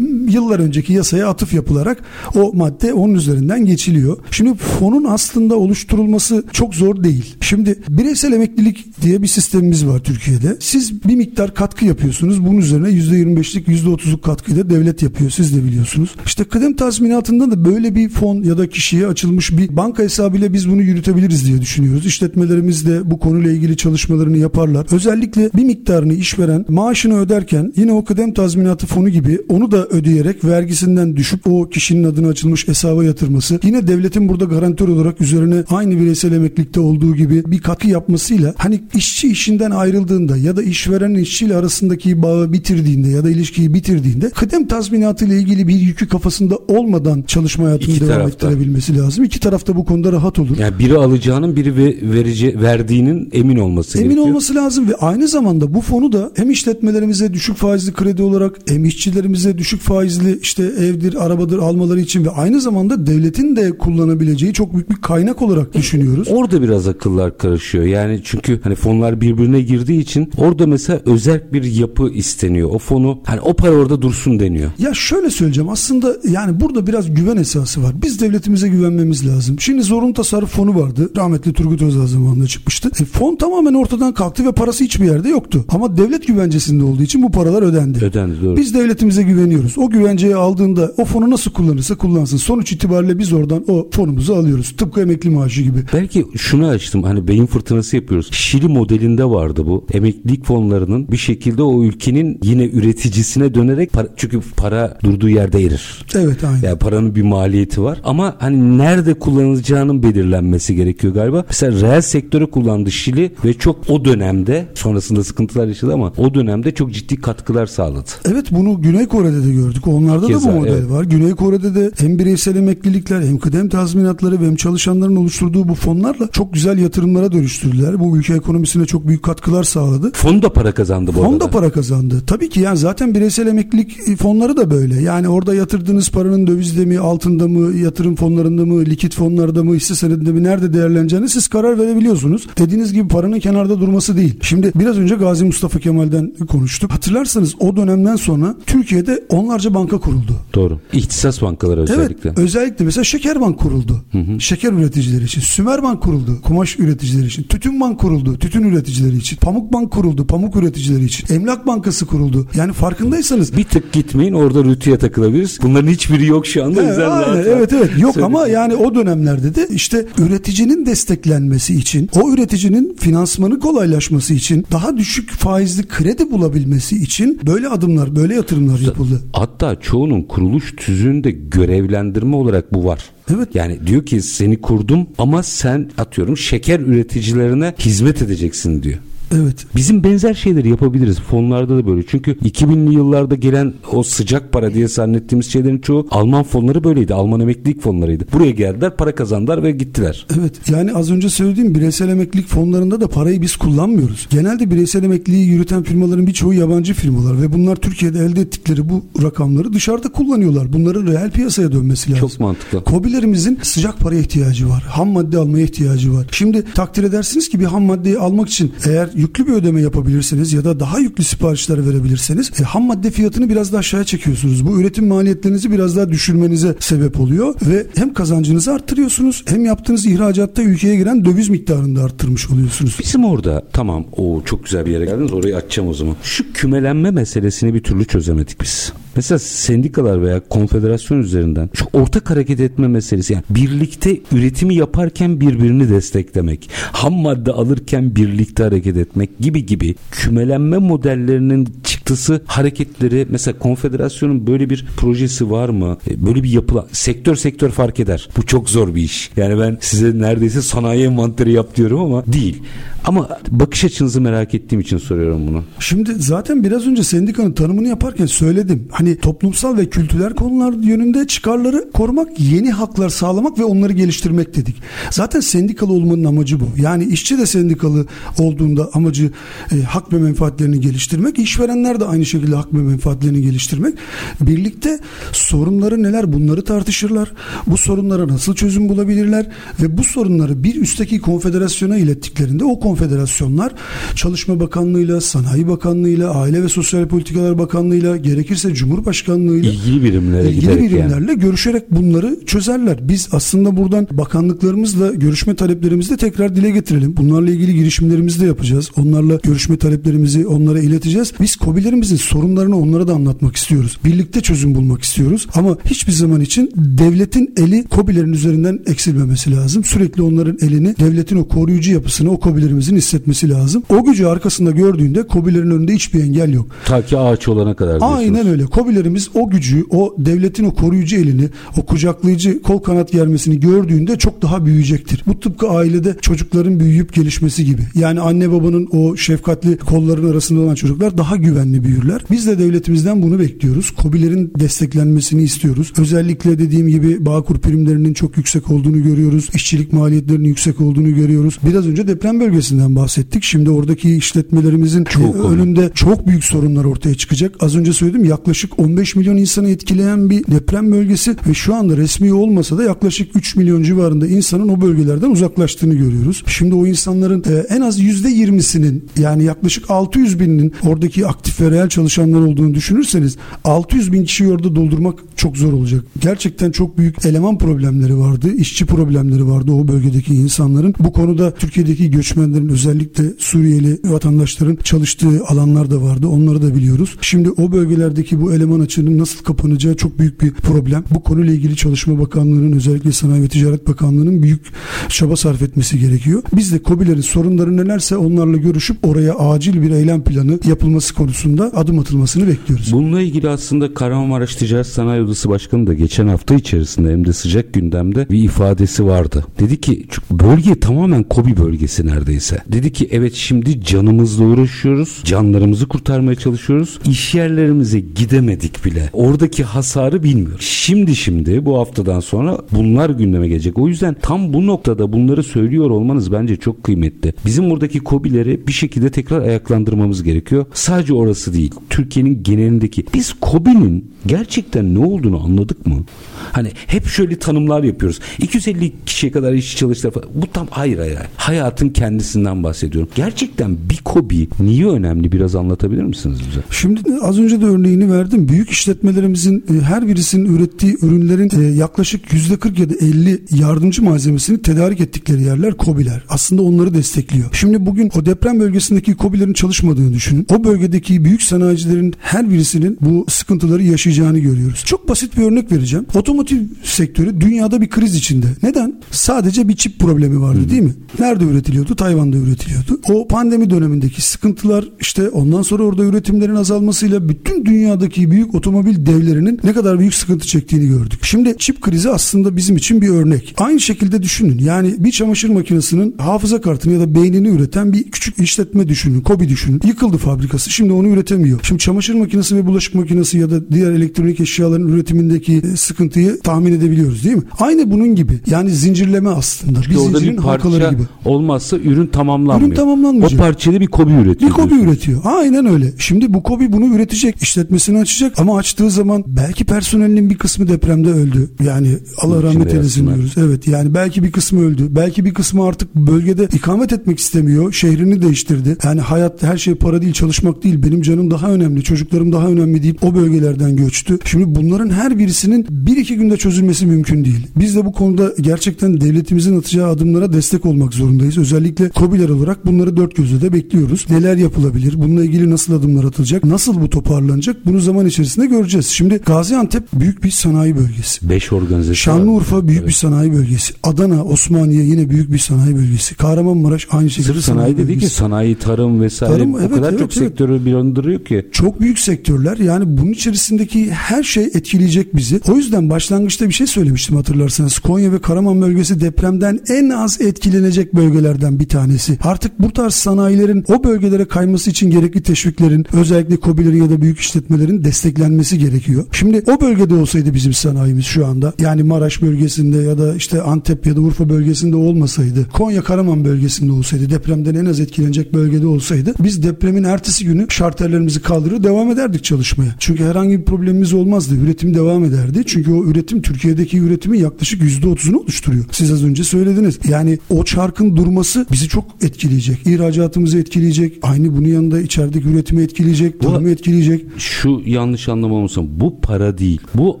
[0.28, 2.02] yıllar önceki yasaya atıf yapılarak
[2.34, 4.16] o madde onun üzerinden geçiliyor.
[4.30, 7.34] Şimdi fonun aslında oluşturulması çok zor değil.
[7.40, 10.56] Şimdi bireysel emeklilik diye bir sistemimiz var Türkiye'de.
[10.60, 12.46] Siz bir miktar katkı yapıyorsunuz.
[12.46, 15.30] Bunun üzerine %25'lik %30'luk katkıyı da devlet yapıyor.
[15.30, 16.14] Siz de biliyorsunuz.
[16.26, 20.70] İşte kıdem tazminatında da böyle bir fon ya da kişiye açılmış bir banka hesabıyla biz
[20.70, 22.06] bunu yürütebiliriz diye düşünüyoruz.
[22.06, 24.86] İşletmelerimiz de bu konuyla ilgili çalışmalarını yaparlar.
[24.92, 30.44] Özellikle bir miktarını işveren maaşını öderken yine o kıdem tazminatı fonu gibi onu da ödeyerek
[30.44, 36.00] vergisinden düşüp o kişinin adına açılmış hesaba yatırması yine devletin burada garantör olarak üzerine aynı
[36.00, 41.56] bireysel emeklilikte olduğu gibi bir katkı yapmasıyla hani işçi işinden ayrıldığında ya da işveren işçiyle
[41.56, 47.22] arasındaki bağı bitirdiğinde ya da ilişkiyi bitirdiğinde kıdem tazminatı ile ilgili bir yükü kafasında olmadan
[47.22, 48.46] çalışma hayatını İki devam tarafta.
[48.50, 49.24] ettirebilmesi lazım.
[49.24, 50.58] İki tarafta bu konuda rahat olur.
[50.58, 54.26] Yani biri alacağının biri ve verici verdiğinin emin olması Emin gerekiyor.
[54.28, 58.84] olması lazım ve aynı zamanda bu fonu da hem işletmelerimize düşük faizli kredi olarak hem
[58.84, 64.74] işçilerimize düşük faizli işte evdir, arabadır almaları için ve aynı zamanda devletin de kullanabileceği çok
[64.74, 66.28] büyük bir kaynak olarak düşünüyoruz.
[66.30, 67.84] Orada biraz akıllar karışıyor.
[67.84, 72.70] Yani çünkü hani fonlar birbirine girdiği için orada mesela özel bir yapı isteniyor.
[72.72, 74.70] O fonu hani o para orada dursun deniyor.
[74.78, 77.92] Ya şöyle söyleyeceğim aslında yani burada biraz güven esası var.
[78.02, 79.60] Biz devletimize güvenmemiz lazım.
[79.60, 81.10] Şimdi zorunlu tasarruf fonu vardı.
[81.16, 82.90] Rahmetli Turgut Özal zamanında çıkmıştı.
[83.00, 85.64] E, fon tamamen ortadan kalktı ve parası hiçbir yerde yoktu.
[85.68, 88.04] Ama devlet güvencesinde olduğu için bu paralar ödendi.
[88.04, 88.56] Ödendi doğru.
[88.56, 89.78] Biz devletimize güveniyoruz.
[89.78, 92.36] O güvenceyi aldığında o fonu nasıl kullanırsa kullansın.
[92.36, 94.74] Sonuç itibariyle biz oradan o fonumuzu alıyoruz.
[94.76, 95.78] Tıpkı emekli maaşı gibi.
[95.92, 98.28] Belki şunu açtım hani beyin fırtınası yapıyoruz.
[98.32, 99.86] Şili modelinde vardı bu.
[99.92, 106.04] Emeklilik fonlarının bir şekilde o ülkenin yine üreticisine dönerek para, çünkü para durduğu yerde erir.
[106.14, 106.66] Evet aynı.
[106.66, 111.44] Yani paranın bir maliyeti var ama hani nerede kullanılacağının belirlenmesi gerekiyor galiba.
[111.48, 116.74] Mesela reel sektöre kullandı Şili ve çok o dönemde sonrasında sıkıntılar yaşadı ama o dönemde
[116.74, 118.10] çok ciddi katkılar sağladı.
[118.24, 119.86] Evet bunu Güney Kore'de de gördük.
[119.86, 120.90] Onlarda Keza, da bu model evet.
[120.90, 121.04] var.
[121.04, 126.28] Güney Kore'de de hem bireysel emeklilikler hem kıdem tazminatları ve hem çalışanların oluşturduğu bu fonlarla
[126.32, 128.00] çok güzel yatırımlara dönüştürdüler.
[128.00, 130.10] Bu ülke ekonomisine çok büyük katkılar sağladı.
[130.14, 131.40] Fon da para kazandı bu Fon arada.
[131.40, 132.22] da para kazandı.
[132.26, 135.02] Tabii ki yani zaten bireysel emeklilik fonları da böyle.
[135.02, 139.94] Yani orada yatırdığınız paranın dövizde mi, altında mı, yatırım fonlarında mı, likit fonlarda mı, hisse
[139.94, 142.46] senedinde mi, nerede değerleneceğini siz karar verebiliyorsunuz.
[142.58, 144.38] Dediğiniz gibi paranın kenarda durması değil.
[144.42, 146.92] Şimdi biraz önce Gazi Mustafa Kemal'den konuştuk.
[146.92, 150.32] Hatırlarsanız o dönemden sonra Türkiye'de onlarca banka kuruldu.
[150.54, 150.78] Doğru.
[150.92, 152.28] İhtisas bankaları özellikle.
[152.30, 153.96] Evet özellikle mesela Şekerbank kuruldu.
[154.38, 155.40] Şeker üreticileri için.
[155.40, 156.38] Sümerbank kuruldu.
[156.42, 157.42] Kumaş üreticileri için.
[157.42, 158.38] Tütünbank kuruldu.
[158.38, 159.36] Tütün üreticileri için.
[159.36, 160.26] Pamukbank kuruldu.
[160.26, 161.34] Pamuk üreticileri için.
[161.34, 162.48] Emlak Bankası kuruldu.
[162.54, 165.58] Yani farkındaysanız Bir tık gitmeyin orada rütüye takılabiliriz.
[165.62, 166.82] Bunların hiçbiri yok şu anda.
[166.82, 167.42] Güzel, aynen.
[167.42, 168.34] evet evet yok söyleyin.
[168.34, 174.96] ama yani o dönemlerde de işte üreticinin desteklenmesi için o üreticinin finansmanı kolaylaşması için daha
[174.96, 179.22] düşük faizli kredi bulabilmesi için böyle adımlar böyle yatırımlar yapıldı.
[179.32, 183.04] Hatta çoğunun kuruluş tüzüğünde görevlendirme olarak bu var.
[183.34, 183.54] Evet.
[183.54, 188.98] Yani diyor ki seni kurdum ama sen atıyorum şeker üreticilerine hizmet edeceksin diyor.
[189.34, 189.66] Evet.
[189.76, 191.20] Bizim benzer şeyleri yapabiliriz.
[191.20, 192.06] Fonlarda da böyle.
[192.06, 197.14] Çünkü 2000'li yıllarda gelen o sıcak para diye zannettiğimiz şeylerin çoğu Alman fonları böyleydi.
[197.14, 198.24] Alman emeklilik fonlarıydı.
[198.32, 200.26] Buraya geldiler, para kazandılar ve gittiler.
[200.38, 204.26] Evet yani az önce söylediğim bireysel emeklilik fonlarında da parayı biz kullanmıyoruz.
[204.30, 209.72] Genelde bireysel emekliliği yürüten firmaların birçoğu yabancı firmalar ve bunlar Türkiye'de elde ettikleri bu rakamları
[209.72, 210.72] dışarıda kullanıyorlar.
[210.72, 212.28] Bunların reel piyasaya dönmesi lazım.
[212.28, 212.84] Çok mantıklı.
[212.84, 214.82] Kobilerimizin sıcak paraya ihtiyacı var.
[214.82, 216.26] Ham madde almaya ihtiyacı var.
[216.30, 220.64] Şimdi takdir edersiniz ki bir ham maddeyi almak için eğer yüklü bir ödeme yapabilirseniz ya
[220.64, 224.66] da daha yüklü siparişler verebilirseniz e, ham madde fiyatını biraz daha aşağıya çekiyorsunuz.
[224.66, 230.62] Bu üretim maliyetlerinizi biraz daha düşürmenize sebep oluyor ve hem kazancınızı arttırıyorsunuz hem yaptığınız ihracatta
[230.62, 232.96] ülkeye giren döviz miktarını da arttırmış oluyorsunuz.
[233.00, 236.16] Bizim orada tamam o çok güzel bir yere geldiniz orayı açacağım o zaman.
[236.22, 238.92] Şu kümelenme meselesini bir türlü çözemedik biz.
[239.18, 245.90] Mesela sendikalar veya konfederasyon üzerinden şu ortak hareket etme meselesi yani birlikte üretimi yaparken birbirini
[245.90, 251.68] desteklemek, ham madde alırken birlikte hareket etmek gibi gibi kümelenme modellerinin
[252.08, 255.98] çıktısı hareketleri mesela konfederasyonun böyle bir projesi var mı?
[256.10, 258.28] E, Böyle bir yapılan sektör sektör fark eder.
[258.36, 259.30] Bu çok zor bir iş.
[259.36, 262.62] Yani ben size neredeyse sanayi envanteri yap diyorum ama değil.
[263.04, 265.64] Ama bakış açınızı merak ettiğim için soruyorum bunu.
[265.80, 268.88] Şimdi zaten biraz önce sendikanın tanımını yaparken söyledim.
[268.90, 274.76] Hani toplumsal ve kültürel konular yönünde çıkarları korumak, yeni haklar sağlamak ve onları geliştirmek dedik.
[275.10, 276.64] Zaten sendikalı olmanın amacı bu.
[276.76, 278.06] Yani işçi de sendikalı
[278.38, 279.30] olduğunda amacı
[279.72, 283.94] e, hak ve menfaatlerini geliştirmek, işverenler onlar da aynı şekilde hak ve menfaatlerini geliştirmek.
[284.40, 284.98] Birlikte
[285.32, 287.32] sorunları neler bunları tartışırlar.
[287.66, 289.46] Bu sorunlara nasıl çözüm bulabilirler
[289.82, 293.72] ve bu sorunları bir üstteki konfederasyona ilettiklerinde o konfederasyonlar
[294.14, 301.30] Çalışma Bakanlığı'yla, Sanayi Bakanlığı'yla, Aile ve Sosyal Politikalar Bakanlığı'yla, gerekirse Cumhurbaşkanlığı'yla ilgili birimlere ilgili birimlerle
[301.30, 301.40] yani.
[301.40, 303.08] görüşerek bunları çözerler.
[303.08, 307.16] Biz aslında buradan bakanlıklarımızla görüşme taleplerimizi de tekrar dile getirelim.
[307.16, 308.90] Bunlarla ilgili girişimlerimizi de yapacağız.
[308.96, 311.32] Onlarla görüşme taleplerimizi onlara ileteceğiz.
[311.40, 311.56] Biz
[311.88, 313.98] COBİ'lerimizin sorunlarını onlara da anlatmak istiyoruz.
[314.04, 315.46] Birlikte çözüm bulmak istiyoruz.
[315.54, 319.84] Ama hiçbir zaman için devletin eli COBİ'lerin üzerinden eksilmemesi lazım.
[319.84, 323.82] Sürekli onların elini devletin o koruyucu yapısını o COBİ'lerimizin hissetmesi lazım.
[323.90, 326.66] O gücü arkasında gördüğünde COBİ'lerin önünde hiçbir engel yok.
[326.84, 328.20] Ta ki ağaç olana kadar diyorsunuz.
[328.20, 328.64] Aynen öyle.
[328.66, 334.42] COBİ'lerimiz o gücü, o devletin o koruyucu elini, o kucaklayıcı kol kanat germesini gördüğünde çok
[334.42, 335.22] daha büyüyecektir.
[335.26, 337.82] Bu tıpkı ailede çocukların büyüyüp gelişmesi gibi.
[337.94, 342.24] Yani anne babanın o şefkatli kolların arasında olan çocuklar daha güvenli büyürler.
[342.30, 343.92] Biz de devletimizden bunu bekliyoruz.
[344.02, 345.92] COBİ'lerin desteklenmesini istiyoruz.
[345.98, 349.48] Özellikle dediğim gibi Bağkur primlerinin çok yüksek olduğunu görüyoruz.
[349.54, 351.58] İşçilik maliyetlerinin yüksek olduğunu görüyoruz.
[351.66, 353.42] Biraz önce deprem bölgesinden bahsettik.
[353.42, 355.94] Şimdi oradaki işletmelerimizin çok önünde önemli.
[355.94, 357.54] çok büyük sorunlar ortaya çıkacak.
[357.60, 362.32] Az önce söyledim yaklaşık 15 milyon insanı etkileyen bir deprem bölgesi ve şu anda resmi
[362.32, 366.44] olmasa da yaklaşık 3 milyon civarında insanın o bölgelerden uzaklaştığını görüyoruz.
[366.46, 371.88] Şimdi o insanların e, en az %20'sinin yani yaklaşık 600 binin oradaki aktif ve reel
[371.88, 376.04] çalışanlar olduğunu düşünürseniz 600 bin kişiyi orada doldurmak çok zor olacak.
[376.20, 380.94] Gerçekten çok büyük eleman problemleri vardı, işçi problemleri vardı o bölgedeki insanların.
[380.98, 386.28] Bu konuda Türkiye'deki göçmenlerin özellikle Suriyeli vatandaşların çalıştığı alanlar da vardı.
[386.28, 387.16] Onları da biliyoruz.
[387.20, 391.04] Şimdi o bölgelerdeki bu eleman açığının nasıl kapanacağı çok büyük bir problem.
[391.10, 394.60] Bu konuyla ilgili Çalışma Bakanlığı'nın özellikle Sanayi ve Ticaret Bakanlığı'nın büyük
[395.08, 396.42] çaba sarf etmesi gerekiyor.
[396.56, 401.98] Biz de COBİ'lerin sorunları nelerse onlarla görüşüp oraya acil bir eylem planı yapılması konusunda adım
[401.98, 402.92] atılmasını bekliyoruz.
[402.92, 407.72] Bununla ilgili aslında Kahramanmaraş Ticaret Sanayi Odası Başkanı da geçen hafta içerisinde hem de sıcak
[407.72, 409.44] gündemde bir ifadesi vardı.
[409.60, 412.58] Dedi ki bölge tamamen COBİ bölgesi neredeyse.
[412.72, 415.20] Dedi ki evet şimdi canımızla uğraşıyoruz.
[415.24, 416.98] Canlarımızı kurtarmaya çalışıyoruz.
[417.04, 419.10] İş yerlerimize gidemedik bile.
[419.12, 420.64] Oradaki hasarı bilmiyoruz.
[420.64, 423.78] Şimdi şimdi bu haftadan sonra bunlar gündeme gelecek.
[423.78, 427.34] O yüzden tam bu noktada bunları söylüyor olmanız bence çok kıymetli.
[427.46, 430.66] Bizim buradaki kobileri bir şekilde tekrar ayaklandırmamız gerekiyor.
[430.72, 431.74] Sadece orası değil.
[431.90, 433.04] Türkiye'nin genelindeki.
[433.14, 436.04] Biz kobinin gerçekten ne olduğunu anladık mı?
[436.52, 438.20] Hani hep şöyle tanımlar yapıyoruz.
[438.38, 440.28] 250 kişiye kadar işçi çalıştı falan.
[440.34, 441.18] Bu tam hayır hayır.
[441.36, 443.10] Hayatın kendisinden bahsediyorum.
[443.14, 446.60] Gerçekten bir kobi niye önemli biraz anlatabilir misiniz bize?
[446.70, 448.48] Şimdi az önce de örneğini verdim.
[448.48, 454.02] Büyük işletmelerimizin e, her birisinin ürettiği ürünlerin e, yaklaşık yüzde 40 ya da 50 yardımcı
[454.02, 456.22] malzemesini tedarik ettikleri yerler kobiler.
[456.28, 457.48] Aslında onları destekliyor.
[457.52, 460.46] Şimdi bugün o deprem bölgesindeki kobilerin çalışmadığını düşünün.
[460.50, 464.82] O bölgedeki büyük sanayicilerin her birisinin bu sıkıntıları yaşayacağını görüyoruz.
[464.84, 466.06] Çok basit bir örnek vereceğim.
[466.14, 468.46] Otomotiv sektörü dünyada bir kriz içinde.
[468.62, 469.00] Neden?
[469.10, 470.94] Sadece bir çip problemi vardı değil mi?
[471.18, 471.96] Nerede üretiliyordu?
[471.96, 473.00] Tayvan'da üretiliyordu.
[473.12, 479.60] O pandemi dönemindeki sıkıntılar işte ondan sonra orada üretimlerin azalmasıyla bütün dünyadaki büyük otomobil devlerinin
[479.64, 481.20] ne kadar büyük sıkıntı çektiğini gördük.
[481.24, 483.54] Şimdi çip krizi aslında bizim için bir örnek.
[483.58, 484.58] Aynı şekilde düşünün.
[484.58, 489.20] Yani bir çamaşır makinesinin hafıza kartını ya da beynini üreten bir küçük işletme düşünün.
[489.20, 489.80] Kobi düşünün.
[489.84, 490.70] Yıkıldı fabrikası.
[490.70, 491.60] Şimdi onu üretemiyor.
[491.62, 496.72] Şimdi çamaşır makinesi ve bulaşık makinesi ya da diğer elektronik eşyaların üretimindeki e, sıkıntıyı tahmin
[496.72, 497.42] edebiliyoruz değil mi?
[497.58, 498.40] Aynı bunun gibi.
[498.46, 499.82] Yani zincirleme aslında.
[499.82, 501.02] Çünkü bir zincirin bir halkaları gibi.
[501.24, 502.68] Olmazsa ürün tamamlanmıyor.
[502.68, 503.40] Ürün tamamlanmayacak.
[503.40, 504.50] O parçayı bir kobi üretiyor.
[504.50, 505.20] Bir kobi üretiyor.
[505.24, 505.92] Aynen öyle.
[505.98, 507.42] Şimdi bu kobi bunu üretecek.
[507.42, 511.50] işletmesini açacak ama açtığı zaman belki personelinin bir kısmı depremde öldü.
[511.64, 513.34] Yani Allah rahmet eylesin diyoruz.
[513.36, 514.86] Evet yani belki bir kısmı öldü.
[514.90, 517.72] Belki bir kısmı artık bölgede ikamet etmek istemiyor.
[517.72, 518.76] Şehrini değiştirdi.
[518.84, 520.82] Yani hayat her şey para değil çalışmak değil.
[520.82, 521.82] Benim canım daha önemli.
[521.82, 524.18] Çocuklarım daha önemli deyip o bölgelerden göçtü.
[524.24, 527.46] Şimdi bunların her birisinin bir iki günde çözülmesi mümkün değil.
[527.56, 531.38] Biz de bu konuda gerçekten devletimizin atacağı adımlara destek olmak zorundayız.
[531.38, 534.06] Özellikle COBİ'ler olarak bunları dört gözle de bekliyoruz.
[534.10, 534.94] Neler yapılabilir?
[534.96, 536.44] Bununla ilgili nasıl adımlar atılacak?
[536.44, 537.66] Nasıl bu toparlanacak?
[537.66, 538.86] Bunu zaman içerisinde göreceğiz.
[538.86, 541.28] Şimdi Gaziantep büyük bir sanayi bölgesi.
[541.28, 541.94] Beş organizasyon.
[541.94, 542.88] Şanlıurfa büyük evet.
[542.88, 543.74] bir sanayi bölgesi.
[543.82, 546.14] Adana, Osmaniye yine büyük bir sanayi bölgesi.
[546.14, 549.90] Kahramanmaraş aynı şekilde Sırf sanayi, sanayi dedi ki sanayi, tarım vesaire tarım, o evet, kadar
[549.90, 550.28] evet, çok evet.
[550.28, 551.48] sektörü bir andırıyor ki.
[551.52, 552.56] Çok büyük sektörler.
[552.56, 555.40] Yani bunun içerisindeki her şey etkileyecek bizi.
[555.48, 557.78] O yüzden başlangıçta bir şey söylemiştim hatırlarsanız.
[557.78, 562.18] Konya ve Karaman bölgesi depremden en az etkilenecek bölgelerden bir tanesi.
[562.22, 567.18] Artık bu tarz sanayilerin o bölgelere kayması için gerekli teşviklerin özellikle kobilerin ya da büyük
[567.18, 569.04] işletmelerin desteklenmesi gerekiyor.
[569.12, 573.86] Şimdi o bölgede olsaydı bizim sanayimiz şu anda yani Maraş bölgesinde ya da işte Antep
[573.86, 579.14] ya da Urfa bölgesinde olmasaydı Konya Karaman bölgesinde olsaydı depremden en az etkilenecek bölgede olsaydı
[579.20, 582.74] biz depremin ertesi günü şarter defterlerimizi kaldırır devam ederdik çalışmaya.
[582.78, 584.34] Çünkü herhangi bir problemimiz olmazdı.
[584.34, 585.42] Üretim devam ederdi.
[585.46, 588.64] Çünkü o üretim Türkiye'deki üretimin yaklaşık %30'unu oluşturuyor.
[588.72, 589.78] Siz az önce söylediniz.
[589.88, 592.66] Yani o çarkın durması bizi çok etkileyecek.
[592.66, 593.98] İhracatımızı etkileyecek.
[594.02, 596.20] Aynı bunun yanında içerideki üretimi etkileyecek.
[596.20, 597.04] Tarımı etkileyecek.
[597.18, 599.60] Şu yanlış anlamamızın bu para değil.
[599.74, 600.00] Bu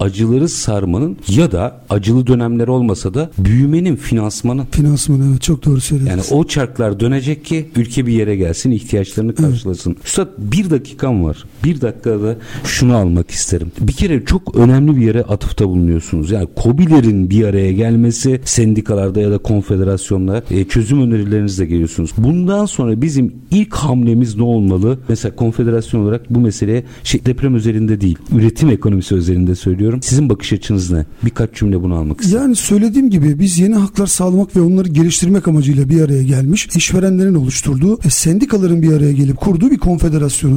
[0.00, 4.66] acıları sarmanın ya da acılı dönemler olmasa da büyümenin finansmanı.
[4.70, 6.10] Finansman evet çok doğru söylediniz.
[6.30, 9.90] Yani o çarklar dönecek ki ülke bir yere gelsin ihtiyaçlarını karşılasın.
[9.90, 10.06] Evet.
[10.06, 11.44] Üstad bir dakikam var.
[11.64, 13.72] Bir dakikada şunu almak isterim.
[13.80, 16.30] Bir kere çok önemli bir yere atıfta bulunuyorsunuz.
[16.30, 22.10] Yani COBİ'lerin bir araya gelmesi sendikalarda ya da konfederasyonlar e, çözüm önerilerinizle geliyorsunuz.
[22.18, 24.98] Bundan sonra bizim ilk hamlemiz ne olmalı?
[25.08, 30.00] Mesela konfederasyon olarak bu meseleye şey, deprem üzerinde değil, üretim ekonomisi üzerinde söylüyorum.
[30.02, 31.06] Sizin bakış açınız ne?
[31.24, 32.42] Birkaç cümle bunu almak istedim.
[32.42, 37.34] Yani söylediğim gibi biz yeni haklar sağlamak ve onları geliştirmek amacıyla bir araya gelmiş, işverenlerin
[37.34, 39.78] oluşturduğu, e, sendikaların bir araya gelip kurduğu bir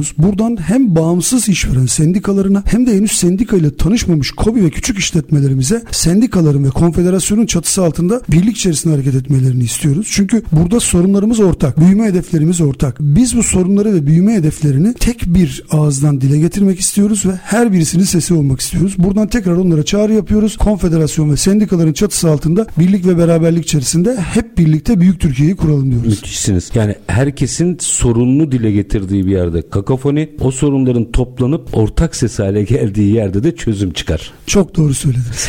[0.02, 0.14] konfederasyonuz.
[0.18, 5.82] Buradan hem bağımsız işveren sendikalarına hem de henüz sendika ile tanışmamış KOBİ ve küçük işletmelerimize
[5.90, 10.08] sendikaların ve konfederasyonun çatısı altında birlik içerisinde hareket etmelerini istiyoruz.
[10.10, 12.96] Çünkü burada sorunlarımız ortak, büyüme hedeflerimiz ortak.
[13.00, 18.04] Biz bu sorunları ve büyüme hedeflerini tek bir ağızdan dile getirmek istiyoruz ve her birisinin
[18.04, 18.94] sesi olmak istiyoruz.
[18.98, 20.56] Buradan tekrar onlara çağrı yapıyoruz.
[20.56, 26.08] Konfederasyon ve sendikaların çatısı altında birlik ve beraberlik içerisinde hep birlikte büyük Türkiye'yi kuralım diyoruz.
[26.08, 26.70] Müthişsiniz.
[26.74, 33.14] Yani herkesin sorununu dile getirdiği bir yerde kakafoni, o sorunların toplanıp ortak ses hale geldiği
[33.14, 34.32] yerde de çözüm çıkar.
[34.46, 35.48] Çok doğru söylediniz.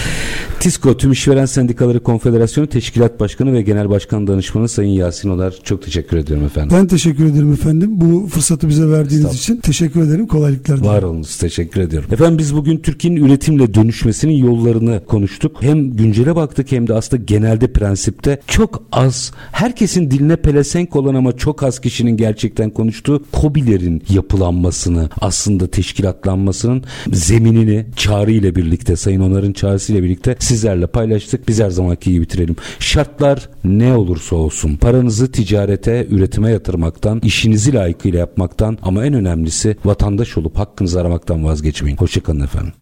[0.64, 5.84] TİSKO Tüm İşveren Sendikaları Konfederasyonu Teşkilat Başkanı ve Genel Başkan Danışmanı Sayın Yasin Olar çok
[5.84, 6.78] teşekkür ediyorum efendim.
[6.78, 7.90] Ben teşekkür ederim efendim.
[7.92, 10.28] Bu fırsatı bize verdiğiniz için teşekkür ederim.
[10.28, 10.94] Kolaylıklar dilerim.
[10.94, 11.38] Var olunuz.
[11.38, 12.10] Teşekkür ediyorum.
[12.14, 15.58] Efendim biz bugün Türkiye'nin üretimle dönüşmesinin yollarını konuştuk.
[15.64, 21.38] Hem güncele baktık hem de aslında genelde prensipte çok az herkesin diline pelesenk olan ama
[21.38, 26.84] çok az kişinin gerçekten konuştuğu kobilerin yapılanmasını aslında teşkilatlanmasının
[27.14, 31.48] zeminini çağrı ile birlikte Sayın Onar'ın çağrısıyla birlikte sizlerle paylaştık.
[31.48, 32.56] Biz her zamanki gibi bitirelim.
[32.80, 40.38] Şartlar ne olursa olsun paranızı ticarete, üretime yatırmaktan, işinizi layıkıyla yapmaktan ama en önemlisi vatandaş
[40.38, 41.98] olup hakkınızı aramaktan vazgeçmeyin.
[41.98, 42.74] Hoşçakalın efendim.